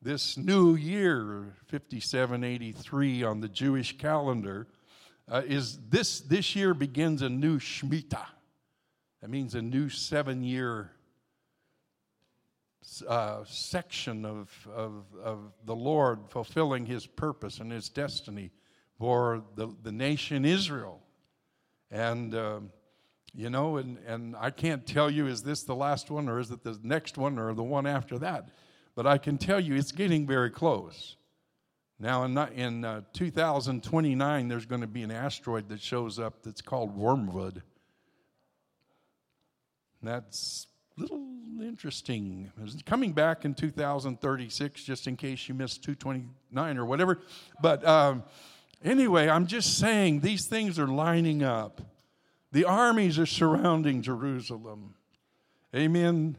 [0.00, 4.68] This new year, 5783 on the Jewish calendar,
[5.30, 8.26] uh, is this, this year begins a new Shemitah.
[9.20, 10.92] That means a new seven year
[13.06, 18.52] uh, section of, of, of the Lord fulfilling his purpose and his destiny
[18.98, 21.02] for the, the nation Israel.
[21.90, 22.60] And, uh,
[23.34, 26.50] you know, and, and I can't tell you, is this the last one or is
[26.50, 28.48] it the next one or the one after that?
[28.94, 31.16] But I can tell you it's getting very close.
[32.00, 36.60] Now, in, in uh, 2029, there's going to be an asteroid that shows up that's
[36.60, 37.62] called Wormwood.
[40.02, 41.24] That's a little
[41.60, 42.52] interesting.
[42.62, 47.18] It's coming back in 2036, just in case you missed 229 or whatever.
[47.60, 48.22] But um,
[48.84, 51.80] anyway, I'm just saying these things are lining up.
[52.58, 54.96] The armies are surrounding Jerusalem.
[55.72, 56.36] Amen.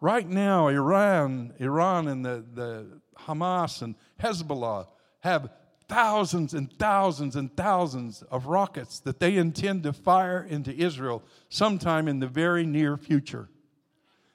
[0.00, 4.86] Right now, Iran, Iran and the, the Hamas and Hezbollah
[5.18, 5.50] have
[5.86, 12.08] thousands and thousands and thousands of rockets that they intend to fire into Israel sometime
[12.08, 13.50] in the very near future.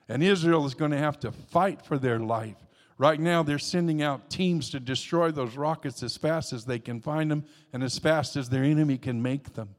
[0.07, 2.67] And Israel is going to have to fight for their life.
[2.99, 7.01] Right now, they're sending out teams to destroy those rockets as fast as they can
[7.01, 9.69] find them and as fast as their enemy can make them.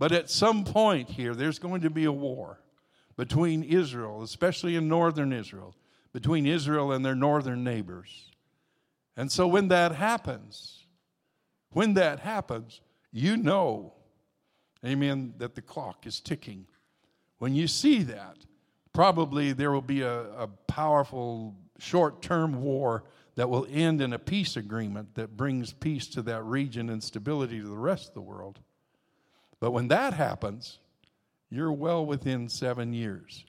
[0.00, 2.58] But at some point here, there's going to be a war
[3.18, 5.76] between Israel, especially in northern Israel,
[6.14, 8.30] between Israel and their northern neighbors.
[9.14, 10.86] And so when that happens,
[11.72, 12.80] when that happens,
[13.12, 13.92] you know,
[14.82, 16.64] amen, that the clock is ticking.
[17.36, 18.38] When you see that,
[18.94, 24.18] probably there will be a, a powerful short term war that will end in a
[24.18, 28.22] peace agreement that brings peace to that region and stability to the rest of the
[28.22, 28.60] world.
[29.60, 30.78] But when that happens,
[31.50, 33.44] you're well within seven years.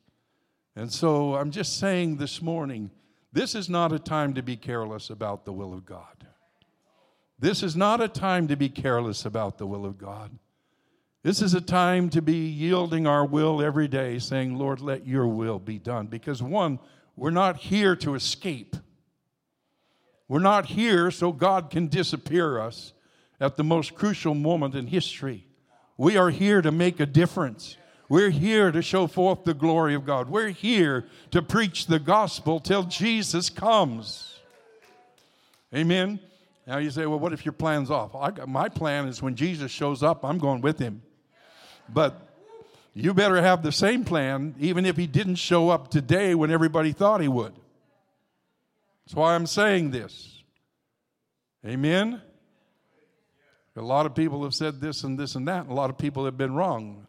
[0.75, 2.91] And so I'm just saying this morning
[3.33, 6.27] this is not a time to be careless about the will of God.
[7.39, 10.37] This is not a time to be careless about the will of God.
[11.23, 15.27] This is a time to be yielding our will every day, saying, Lord, let your
[15.27, 16.07] will be done.
[16.07, 16.79] Because, one,
[17.15, 18.75] we're not here to escape.
[20.27, 22.93] We're not here so God can disappear us
[23.39, 25.45] at the most crucial moment in history.
[26.01, 27.77] We are here to make a difference.
[28.09, 30.29] We're here to show forth the glory of God.
[30.31, 34.39] We're here to preach the gospel till Jesus comes.
[35.71, 36.19] Amen.
[36.65, 38.13] Now you say, well, what if your plan's off?
[38.13, 41.03] Got, my plan is when Jesus shows up, I'm going with him.
[41.87, 42.19] But
[42.95, 46.93] you better have the same plan, even if he didn't show up today when everybody
[46.93, 47.53] thought he would.
[49.05, 50.41] That's why I'm saying this.
[51.63, 52.23] Amen?
[53.75, 55.97] A lot of people have said this and this and that, and a lot of
[55.97, 57.07] people have been wrong.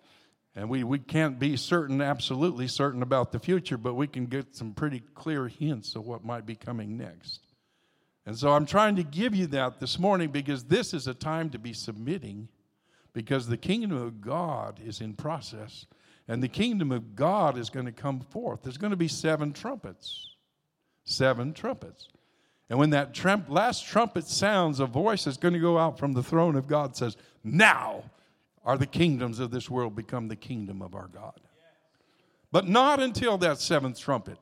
[0.55, 4.55] And we, we can't be certain, absolutely certain about the future, but we can get
[4.55, 7.41] some pretty clear hints of what might be coming next.
[8.27, 11.51] And so I'm trying to give you that this morning because this is a time
[11.51, 12.49] to be submitting
[13.13, 15.87] because the kingdom of God is in process
[16.29, 18.63] and the kingdom of God is going to come forth.
[18.63, 20.29] There's going to be seven trumpets.
[21.05, 22.09] Seven trumpets.
[22.71, 26.23] And when that last trumpet sounds, a voice is going to go out from the
[26.23, 28.05] throne of God says, Now
[28.65, 31.39] are the kingdoms of this world become the kingdom of our God.
[32.51, 34.39] But not until that seventh trumpet.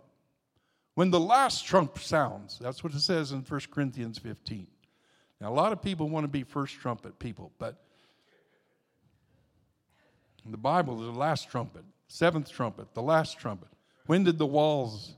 [0.95, 4.67] When the last trump sounds, that's what it says in 1 Corinthians 15.
[5.41, 7.83] Now, a lot of people want to be first trumpet people, but
[10.45, 13.69] the Bible is the last trumpet, seventh trumpet, the last trumpet.
[14.07, 15.15] When did the walls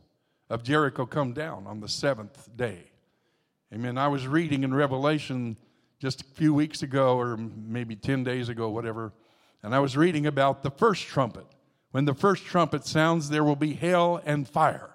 [0.51, 1.67] of Jericho come down?
[1.67, 2.92] On the seventh day.
[3.73, 3.97] Amen.
[3.97, 5.57] I was reading in Revelation
[5.99, 9.15] just a few weeks ago, or maybe 10 days ago, whatever,
[9.63, 11.47] and I was reading about the first trumpet.
[11.91, 14.91] When the first trumpet sounds, there will be hail and fire.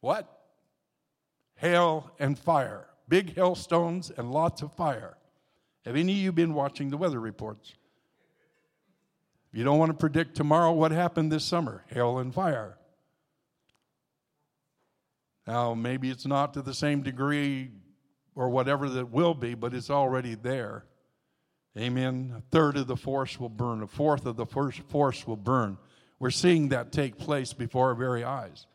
[0.00, 0.26] What?
[1.56, 2.86] Hail and fire.
[3.06, 5.18] Big hailstones and lots of fire.
[5.84, 7.74] Have any of you been watching the weather reports?
[9.52, 12.78] You don't want to predict tomorrow what happened this summer hail and fire.
[15.46, 17.70] Now, maybe it's not to the same degree
[18.34, 20.84] or whatever that will be, but it's already there.
[21.78, 22.34] Amen.
[22.36, 25.78] A third of the force will burn, a fourth of the first force will burn.
[26.18, 28.66] We're seeing that take place before our very eyes.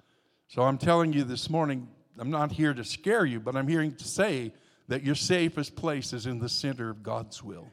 [0.48, 1.88] So I'm telling you this morning,
[2.18, 4.54] I'm not here to scare you, but I'm here to say
[4.88, 7.68] that your safest place is in the center of God's will.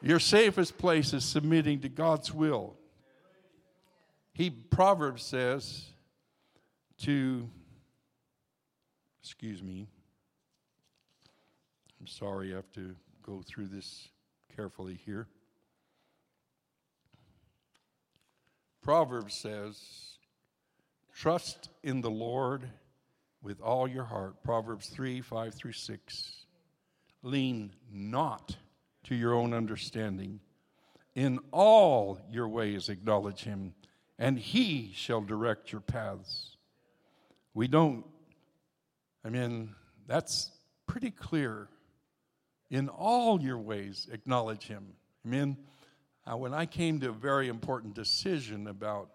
[0.00, 2.76] Your safest place is submitting to God's will.
[4.32, 5.91] He Proverbs says
[7.02, 7.48] to
[9.22, 9.88] excuse me.
[12.00, 12.94] I'm sorry I have to
[13.24, 14.08] go through this
[14.56, 15.26] carefully here.
[18.82, 19.78] Proverbs says,
[21.14, 22.68] Trust in the Lord
[23.42, 24.42] with all your heart.
[24.42, 26.46] Proverbs 3 5 through 6.
[27.22, 28.56] Lean not
[29.04, 30.40] to your own understanding.
[31.14, 33.74] In all your ways acknowledge him,
[34.18, 36.51] and he shall direct your paths.
[37.54, 38.04] We don't,
[39.24, 39.74] I mean,
[40.06, 40.50] that's
[40.86, 41.68] pretty clear.
[42.70, 44.94] In all your ways acknowledge him.
[45.26, 45.58] Amen.
[46.26, 49.10] Uh, when I came to a very important decision about,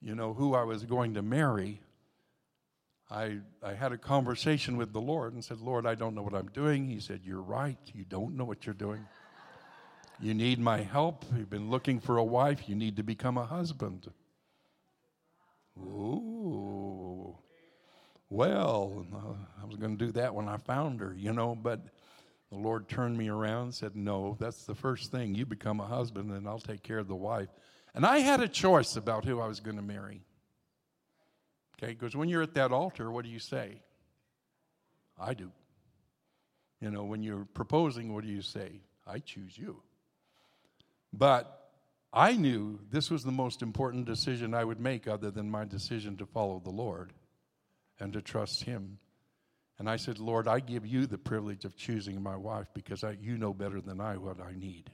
[0.00, 1.80] you know, who I was going to marry,
[3.10, 6.34] I, I had a conversation with the Lord and said, Lord, I don't know what
[6.34, 6.88] I'm doing.
[6.88, 7.78] He said, You're right.
[7.92, 9.06] You don't know what you're doing.
[10.20, 11.24] You need my help.
[11.36, 12.68] You've been looking for a wife.
[12.68, 14.10] You need to become a husband.
[15.78, 16.73] Ooh.
[18.34, 21.80] Well, uh, I was going to do that when I found her, you know, but
[22.50, 25.36] the Lord turned me around and said, No, that's the first thing.
[25.36, 27.46] You become a husband, and I'll take care of the wife.
[27.94, 30.24] And I had a choice about who I was going to marry.
[31.78, 33.80] Okay, because when you're at that altar, what do you say?
[35.16, 35.52] I do.
[36.80, 38.80] You know, when you're proposing, what do you say?
[39.06, 39.80] I choose you.
[41.12, 41.70] But
[42.12, 46.16] I knew this was the most important decision I would make other than my decision
[46.16, 47.12] to follow the Lord
[48.00, 48.98] and to trust Him.
[49.78, 53.16] And I said, Lord, I give you the privilege of choosing my wife because I,
[53.20, 54.90] you know better than I what I need.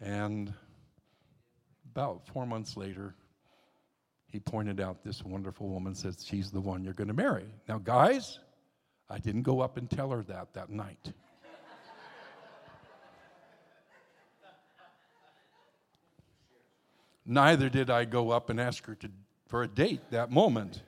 [0.00, 0.52] And
[1.90, 3.14] about four months later,
[4.26, 7.44] he pointed out this wonderful woman says she's the one you're going to marry.
[7.68, 8.38] Now, guys,
[9.10, 11.12] I didn't go up and tell her that that night.
[17.26, 19.10] Neither did I go up and ask her to,
[19.48, 20.82] for a date that moment.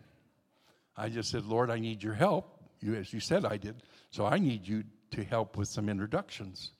[0.96, 2.62] I just said, Lord, I need your help.
[2.80, 3.82] You, as you said, I did.
[4.10, 6.72] So I need you to help with some introductions.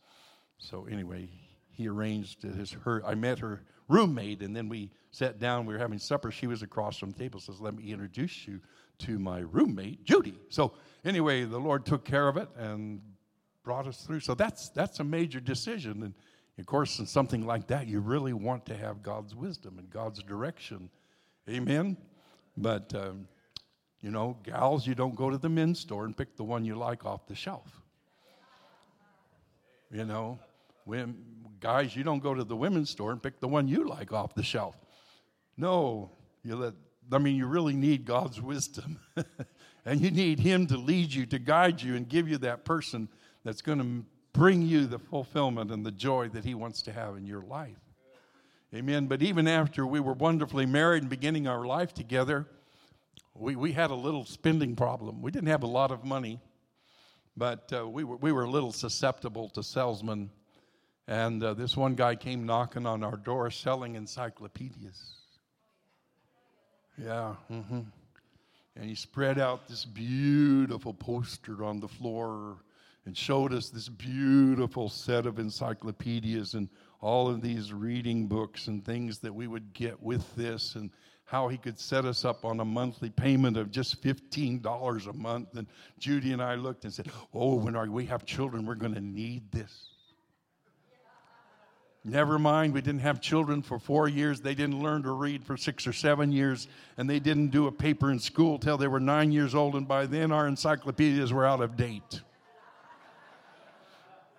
[0.59, 1.29] So anyway,
[1.71, 3.03] he arranged his her.
[3.05, 5.67] I met her roommate, and then we sat down.
[5.67, 6.31] We were having supper.
[6.31, 7.41] She was across from the table.
[7.41, 8.61] Says, "Let me introduce you
[8.99, 13.01] to my roommate, Judy." So anyway, the Lord took care of it and
[13.65, 14.21] brought us through.
[14.21, 16.15] So that's that's a major decision, and
[16.59, 20.23] of course, in something like that, you really want to have God's wisdom and God's
[20.23, 20.89] direction.
[21.49, 21.97] Amen.
[22.57, 23.27] But um,
[24.05, 26.75] you know, gals, you don't go to the men's store and pick the one you
[26.75, 27.81] like off the shelf.
[29.91, 30.39] You know,
[30.85, 31.17] when,
[31.59, 34.35] guys, you don't go to the women's store and pick the one you like off
[34.35, 34.77] the shelf.
[35.57, 36.11] No,
[36.43, 36.75] you let,
[37.11, 39.01] I mean, you really need God's wisdom.
[39.87, 43.09] and you need Him to lead you, to guide you, and give you that person
[43.43, 44.05] that's going to
[44.39, 47.81] bring you the fulfillment and the joy that He wants to have in your life.
[48.75, 49.07] Amen.
[49.07, 52.47] But even after we were wonderfully married and beginning our life together,
[53.35, 55.23] we, we had a little spending problem.
[55.23, 56.41] We didn't have a lot of money,
[57.37, 60.31] but uh, we, were, we were a little susceptible to salesmen
[61.07, 65.17] and uh, this one guy came knocking on our door selling encyclopedias.
[66.97, 67.35] Yeah.
[67.51, 67.81] Mm-hmm.
[68.77, 72.57] And he spread out this beautiful poster on the floor
[73.07, 76.69] and showed us this beautiful set of encyclopedias and
[77.01, 80.91] all of these reading books and things that we would get with this and
[81.25, 85.57] how he could set us up on a monthly payment of just $15 a month.
[85.57, 85.67] And
[85.99, 89.51] Judy and I looked and said, Oh, when we have children, we're going to need
[89.51, 89.89] this.
[92.07, 94.43] Never mind, we didn't have children for four years.
[94.43, 96.69] They didn't learn to read for six or seven years,
[96.99, 99.89] and they didn't do a paper in school till they were nine years old, and
[99.89, 102.21] by then our encyclopedias were out of date.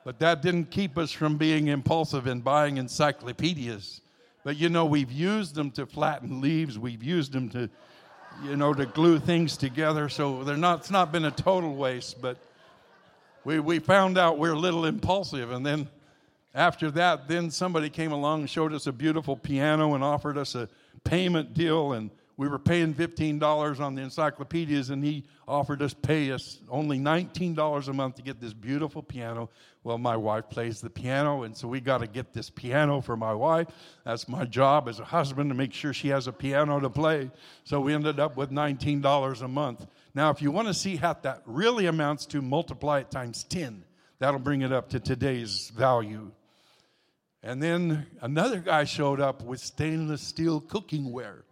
[0.04, 4.02] But that didn't keep us from being impulsive in buying encyclopedias.
[4.46, 7.68] But you know, we've used them to flatten leaves, we've used them to,
[8.44, 12.22] you know, to glue things together, so they're not, it's not been a total waste,
[12.22, 12.38] but
[13.44, 15.90] we, we found out we're a little impulsive, and then
[16.54, 20.54] after that, then somebody came along and showed us a beautiful piano and offered us
[20.54, 20.70] a
[21.04, 26.32] payment deal, and we were paying $15 on the encyclopedias, and he offered us pay
[26.32, 29.50] us only $19 a month to get this beautiful piano.
[29.84, 33.16] Well, my wife plays the piano, and so we got to get this piano for
[33.16, 33.68] my wife.
[34.04, 37.32] That's my job as a husband to make sure she has a piano to play.
[37.64, 39.86] So we ended up with $19 a month.
[40.14, 43.84] Now, if you want to see how that really amounts to, multiply it times 10.
[44.20, 46.32] That'll bring it up to today's value.
[47.44, 51.44] And then another guy showed up with stainless steel cookingware.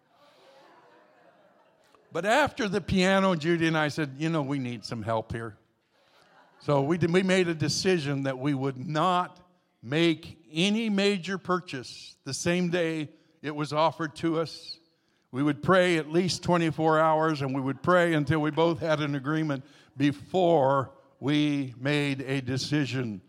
[2.14, 5.58] But after the piano, Judy and I said, you know, we need some help here.
[6.60, 9.40] So we, did, we made a decision that we would not
[9.82, 13.10] make any major purchase the same day
[13.42, 14.78] it was offered to us.
[15.32, 19.00] We would pray at least 24 hours and we would pray until we both had
[19.00, 19.66] an agreement
[19.98, 23.22] before we made a decision.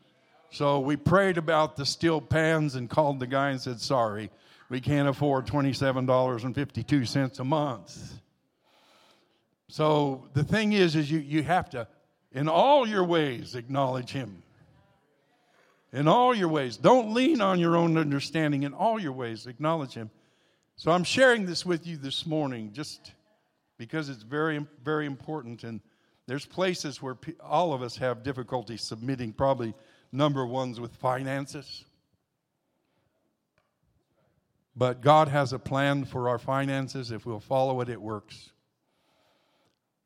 [0.51, 4.31] So we prayed about the steel pans and called the guy and said, Sorry,
[4.69, 8.21] we can't afford $27.52 a month.
[9.69, 11.89] So the thing is, is you, you have to,
[12.33, 14.43] in all your ways, acknowledge him.
[15.93, 16.77] In all your ways.
[16.77, 18.65] Don't lean on your own understanding.
[18.65, 20.11] In all your ways, acknowledge him.
[20.77, 23.13] So I'm sharing this with you this morning just
[23.79, 25.63] because it's very, very important.
[25.63, 25.81] And
[26.27, 29.75] there's places where all of us have difficulty submitting, probably
[30.11, 31.85] number one's with finances.
[34.77, 37.13] But God has a plan for our finances.
[37.13, 38.51] If we'll follow it, it works.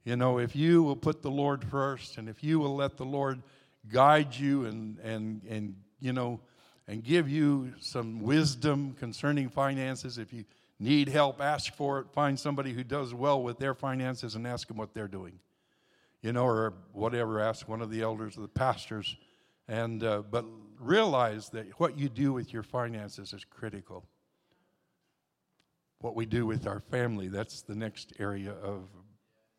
[0.08, 3.04] You know, if you will put the Lord first and if you will let the
[3.04, 3.42] Lord
[3.90, 6.40] guide you and, and, and you know,
[6.86, 10.46] and give you some wisdom concerning finances, if you
[10.78, 12.06] need help, ask for it.
[12.14, 15.40] Find somebody who does well with their finances and ask them what they're doing.
[16.22, 19.14] You know, or whatever, ask one of the elders or the pastors.
[19.68, 20.46] And, uh, but
[20.80, 24.06] realize that what you do with your finances is critical.
[25.98, 28.88] What we do with our family, that's the next area of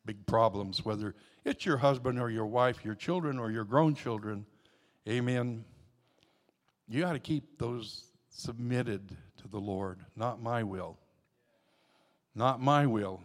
[0.04, 4.46] big problems, whether it's your husband or your wife, your children or your grown children.
[5.08, 5.64] Amen.
[6.88, 10.98] You got to keep those submitted to the Lord, not my will.
[12.34, 13.20] Not my will.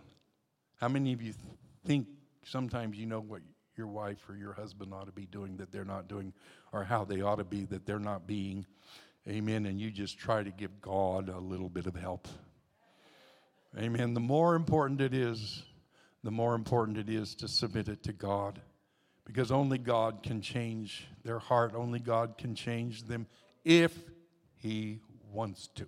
[0.76, 2.08] How many of you th- think
[2.44, 3.42] sometimes you know what
[3.78, 6.34] your wife or your husband ought to be doing that they're not doing,
[6.72, 8.66] or how they ought to be that they're not being?
[9.28, 9.66] Amen.
[9.66, 12.28] And you just try to give God a little bit of help.
[13.78, 14.14] Amen.
[14.14, 15.64] The more important it is
[16.26, 18.60] the more important it is to submit it to God.
[19.26, 23.28] Because only God can change their heart, only God can change them
[23.64, 23.96] if
[24.56, 25.00] He
[25.32, 25.86] wants to.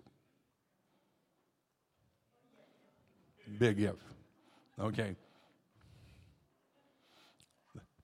[3.57, 3.95] Big if.
[4.79, 5.15] Okay.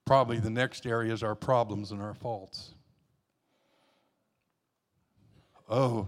[0.03, 2.73] Probably the next area is our problems and our faults.
[5.69, 6.07] Oh,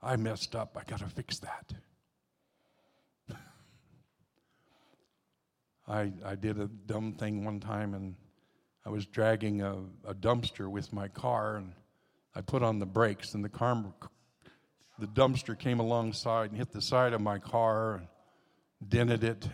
[0.00, 0.76] I messed up.
[0.80, 1.72] I got to fix that.
[5.88, 8.16] I, I did a dumb thing one time and
[8.84, 11.72] I was dragging a, a dumpster with my car and
[12.34, 13.84] I put on the brakes and the car,
[14.98, 18.08] the dumpster came alongside and hit the side of my car and
[18.88, 19.48] dented it.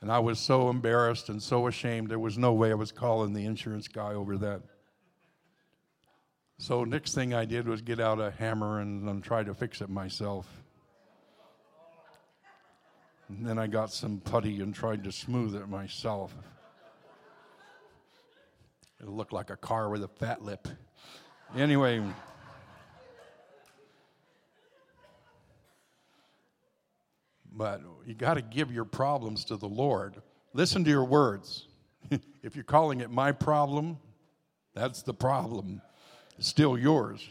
[0.00, 3.32] And I was so embarrassed and so ashamed, there was no way I was calling
[3.32, 4.62] the insurance guy over that.
[6.58, 9.80] So, next thing I did was get out a hammer and, and try to fix
[9.80, 10.63] it myself.
[13.28, 16.34] And then I got some putty and tried to smooth it myself.
[19.00, 20.68] It looked like a car with a fat lip.
[21.56, 22.02] Anyway,
[27.52, 30.20] but you got to give your problems to the Lord.
[30.52, 31.68] Listen to your words.
[32.42, 33.98] if you're calling it my problem,
[34.74, 35.80] that's the problem.
[36.38, 37.30] It's still yours.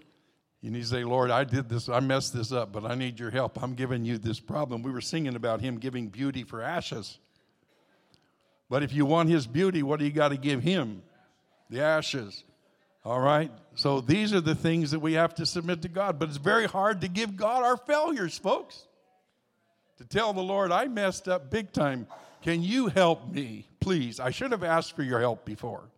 [0.63, 3.19] You need to say, Lord, I did this, I messed this up, but I need
[3.19, 3.61] your help.
[3.61, 4.81] I'm giving you this problem.
[4.81, 7.19] We were singing about him giving beauty for ashes.
[8.69, 11.03] But if you want his beauty, what do you got to give him?
[11.69, 12.45] The ashes.
[13.03, 13.51] All right?
[13.75, 16.17] So these are the things that we have to submit to God.
[16.17, 18.87] But it's very hard to give God our failures, folks.
[19.97, 22.07] To tell the Lord, I messed up big time.
[22.41, 24.17] Can you help me, please?
[24.17, 25.89] I should have asked for your help before.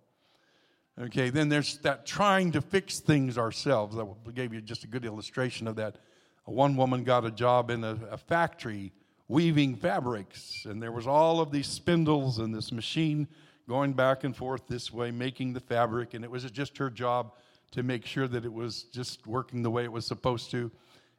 [0.99, 3.97] Okay, then there's that trying to fix things ourselves.
[3.97, 5.97] I gave you just a good illustration of that.
[6.45, 8.93] One woman got a job in a, a factory
[9.27, 13.27] weaving fabrics, and there was all of these spindles and this machine
[13.67, 17.33] going back and forth this way, making the fabric, and it was just her job
[17.71, 20.71] to make sure that it was just working the way it was supposed to.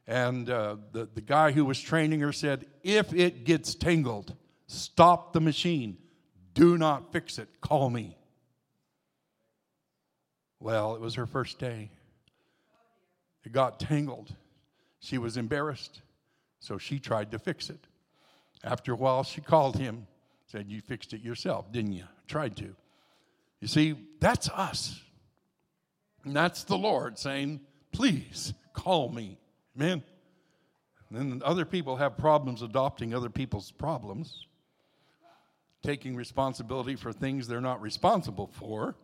[0.06, 4.34] And uh, the, the guy who was training her said, If it gets tangled,
[4.68, 5.98] stop the machine.
[6.54, 7.48] Do not fix it.
[7.60, 8.15] Call me.
[10.66, 11.90] Well, it was her first day.
[13.44, 14.34] It got tangled.
[14.98, 16.02] She was embarrassed,
[16.58, 17.86] so she tried to fix it.
[18.64, 20.08] After a while, she called him,
[20.46, 22.02] said, You fixed it yourself, didn't you?
[22.26, 22.74] Tried to.
[23.60, 25.00] You see, that's us.
[26.24, 27.60] And that's the Lord saying,
[27.92, 29.38] Please call me.
[29.76, 30.02] Amen.
[31.10, 34.48] And then other people have problems adopting other people's problems,
[35.84, 38.96] taking responsibility for things they're not responsible for.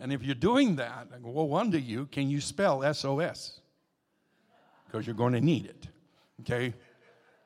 [0.00, 3.60] And if you're doing that, I go, well, to you, can you spell SOS?
[4.86, 5.88] Because you're going to need it.
[6.40, 6.74] Okay?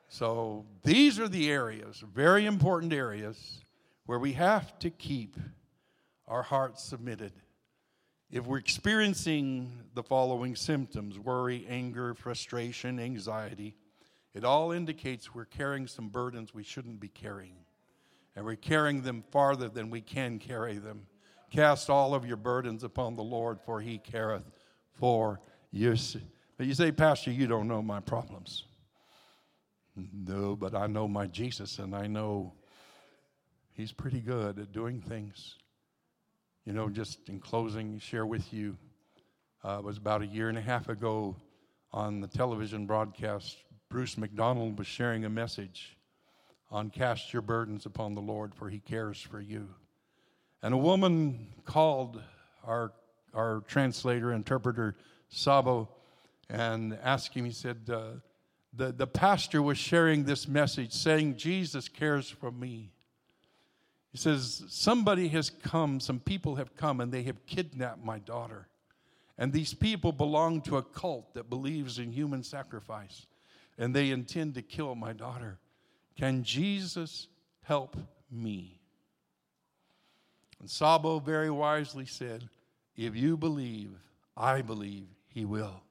[0.08, 3.60] So these are the areas, very important areas,
[4.04, 5.36] where we have to keep
[6.28, 7.32] our hearts submitted.
[8.30, 13.76] If we're experiencing the following symptoms worry, anger, frustration, anxiety
[14.34, 17.56] it all indicates we're carrying some burdens we shouldn't be carrying.
[18.34, 21.06] And we're carrying them farther than we can carry them.
[21.52, 24.50] Cast all of your burdens upon the Lord, for he careth
[24.98, 25.38] for
[25.70, 25.94] you.
[26.56, 28.64] But you say, Pastor, you don't know my problems.
[29.94, 32.54] No, but I know my Jesus, and I know
[33.72, 35.56] he's pretty good at doing things.
[36.64, 38.78] You know, just in closing, share with you,
[39.62, 41.36] uh, it was about a year and a half ago
[41.92, 43.58] on the television broadcast,
[43.90, 45.98] Bruce McDonald was sharing a message
[46.70, 49.68] on cast your burdens upon the Lord, for he cares for you.
[50.62, 52.22] And a woman called
[52.64, 52.92] our,
[53.34, 54.96] our translator, interpreter,
[55.28, 55.88] Sabo,
[56.48, 58.02] and asked him, he said, uh,
[58.74, 62.90] the, the pastor was sharing this message saying, Jesus cares for me.
[64.12, 68.68] He says, Somebody has come, some people have come, and they have kidnapped my daughter.
[69.38, 73.26] And these people belong to a cult that believes in human sacrifice,
[73.78, 75.58] and they intend to kill my daughter.
[76.16, 77.28] Can Jesus
[77.62, 77.96] help
[78.30, 78.81] me?
[80.62, 82.48] And Sabo very wisely said,
[82.96, 83.90] If you believe,
[84.36, 85.82] I believe he will.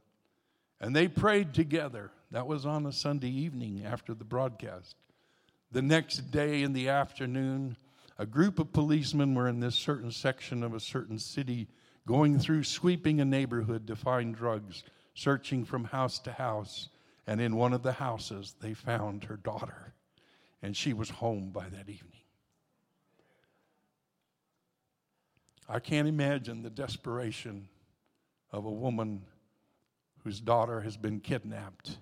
[0.80, 2.10] And they prayed together.
[2.32, 4.96] That was on a Sunday evening after the broadcast.
[5.74, 7.76] The next day in the afternoon,
[8.18, 11.68] a group of policemen were in this certain section of a certain city
[12.08, 14.84] going through sweeping a neighborhood to find drugs,
[15.16, 16.88] searching from house to house.
[17.28, 19.94] And in one of the houses, they found her daughter,
[20.62, 22.21] and she was home by that evening.
[25.72, 27.70] I can't imagine the desperation
[28.52, 29.22] of a woman
[30.26, 31.98] whose daughter has been kidnapped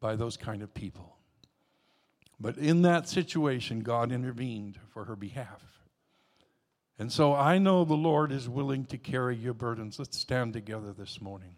[0.00, 1.16] by those kind of people.
[2.40, 5.62] But in that situation, God intervened for her behalf.
[6.98, 10.00] And so I know the Lord is willing to carry your burdens.
[10.00, 11.54] Let's stand together this morning.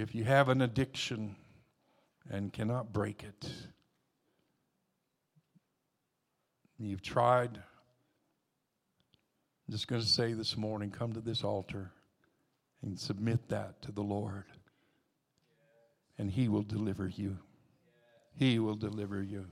[0.00, 1.36] If you have an addiction
[2.30, 3.52] and cannot break it,
[6.78, 7.62] you've tried, I'm
[9.68, 11.92] just going to say this morning come to this altar
[12.80, 14.44] and submit that to the Lord,
[16.16, 17.36] and He will deliver you.
[18.34, 19.44] He will deliver you.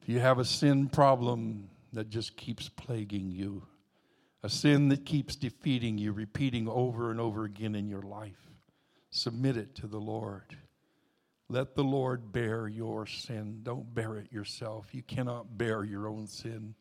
[0.00, 3.66] If you have a sin problem that just keeps plaguing you,
[4.42, 8.50] a sin that keeps defeating you, repeating over and over again in your life.
[9.10, 10.56] Submit it to the Lord.
[11.48, 13.60] Let the Lord bear your sin.
[13.62, 14.88] Don't bear it yourself.
[14.92, 16.74] You cannot bear your own sin.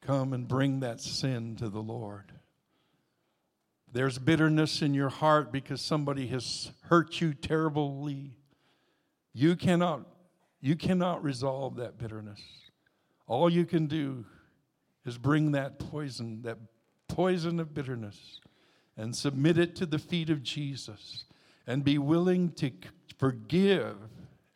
[0.00, 2.32] Come and bring that sin to the Lord.
[3.92, 8.36] There's bitterness in your heart because somebody has hurt you terribly.
[9.32, 10.06] You cannot,
[10.60, 12.40] you cannot resolve that bitterness.
[13.26, 14.24] All you can do
[15.04, 16.58] is bring that poison, that
[17.08, 18.40] poison of bitterness
[18.96, 21.24] and submit it to the feet of Jesus
[21.66, 22.70] and be willing to
[23.18, 23.96] forgive,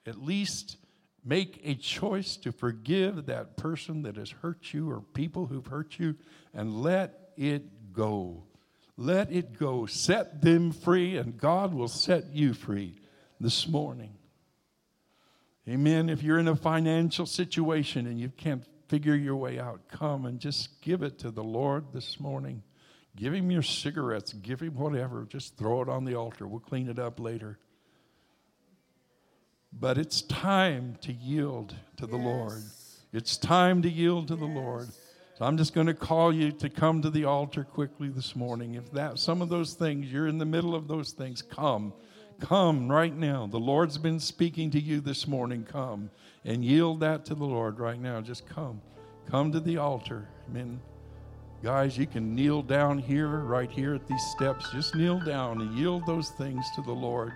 [0.06, 0.76] at least
[1.24, 5.98] make a choice to forgive that person that has hurt you or people who've hurt
[5.98, 6.16] you
[6.52, 8.42] and let it go.
[8.96, 9.86] Let it go.
[9.86, 12.96] Set them free, and God will set you free
[13.40, 14.14] this morning.
[15.68, 16.08] Amen.
[16.08, 19.80] If you're in a financial situation and you can't figure your way out.
[19.88, 22.62] Come and just give it to the Lord this morning.
[23.16, 25.24] Give him your cigarettes, give him whatever.
[25.30, 26.46] Just throw it on the altar.
[26.46, 27.58] We'll clean it up later.
[29.72, 32.26] But it's time to yield to the yes.
[32.26, 32.62] Lord.
[33.14, 34.40] It's time to yield to yes.
[34.40, 34.88] the Lord.
[35.38, 38.74] So I'm just going to call you to come to the altar quickly this morning.
[38.74, 41.94] If that some of those things you're in the middle of those things, come.
[42.40, 43.46] Come right now.
[43.46, 45.64] The Lord's been speaking to you this morning.
[45.64, 46.10] Come
[46.44, 48.20] and yield that to the Lord right now.
[48.20, 48.80] Just come.
[49.30, 50.28] Come to the altar.
[50.50, 50.80] Amen.
[51.62, 54.70] Guys, you can kneel down here, right here at these steps.
[54.72, 57.32] Just kneel down and yield those things to the Lord.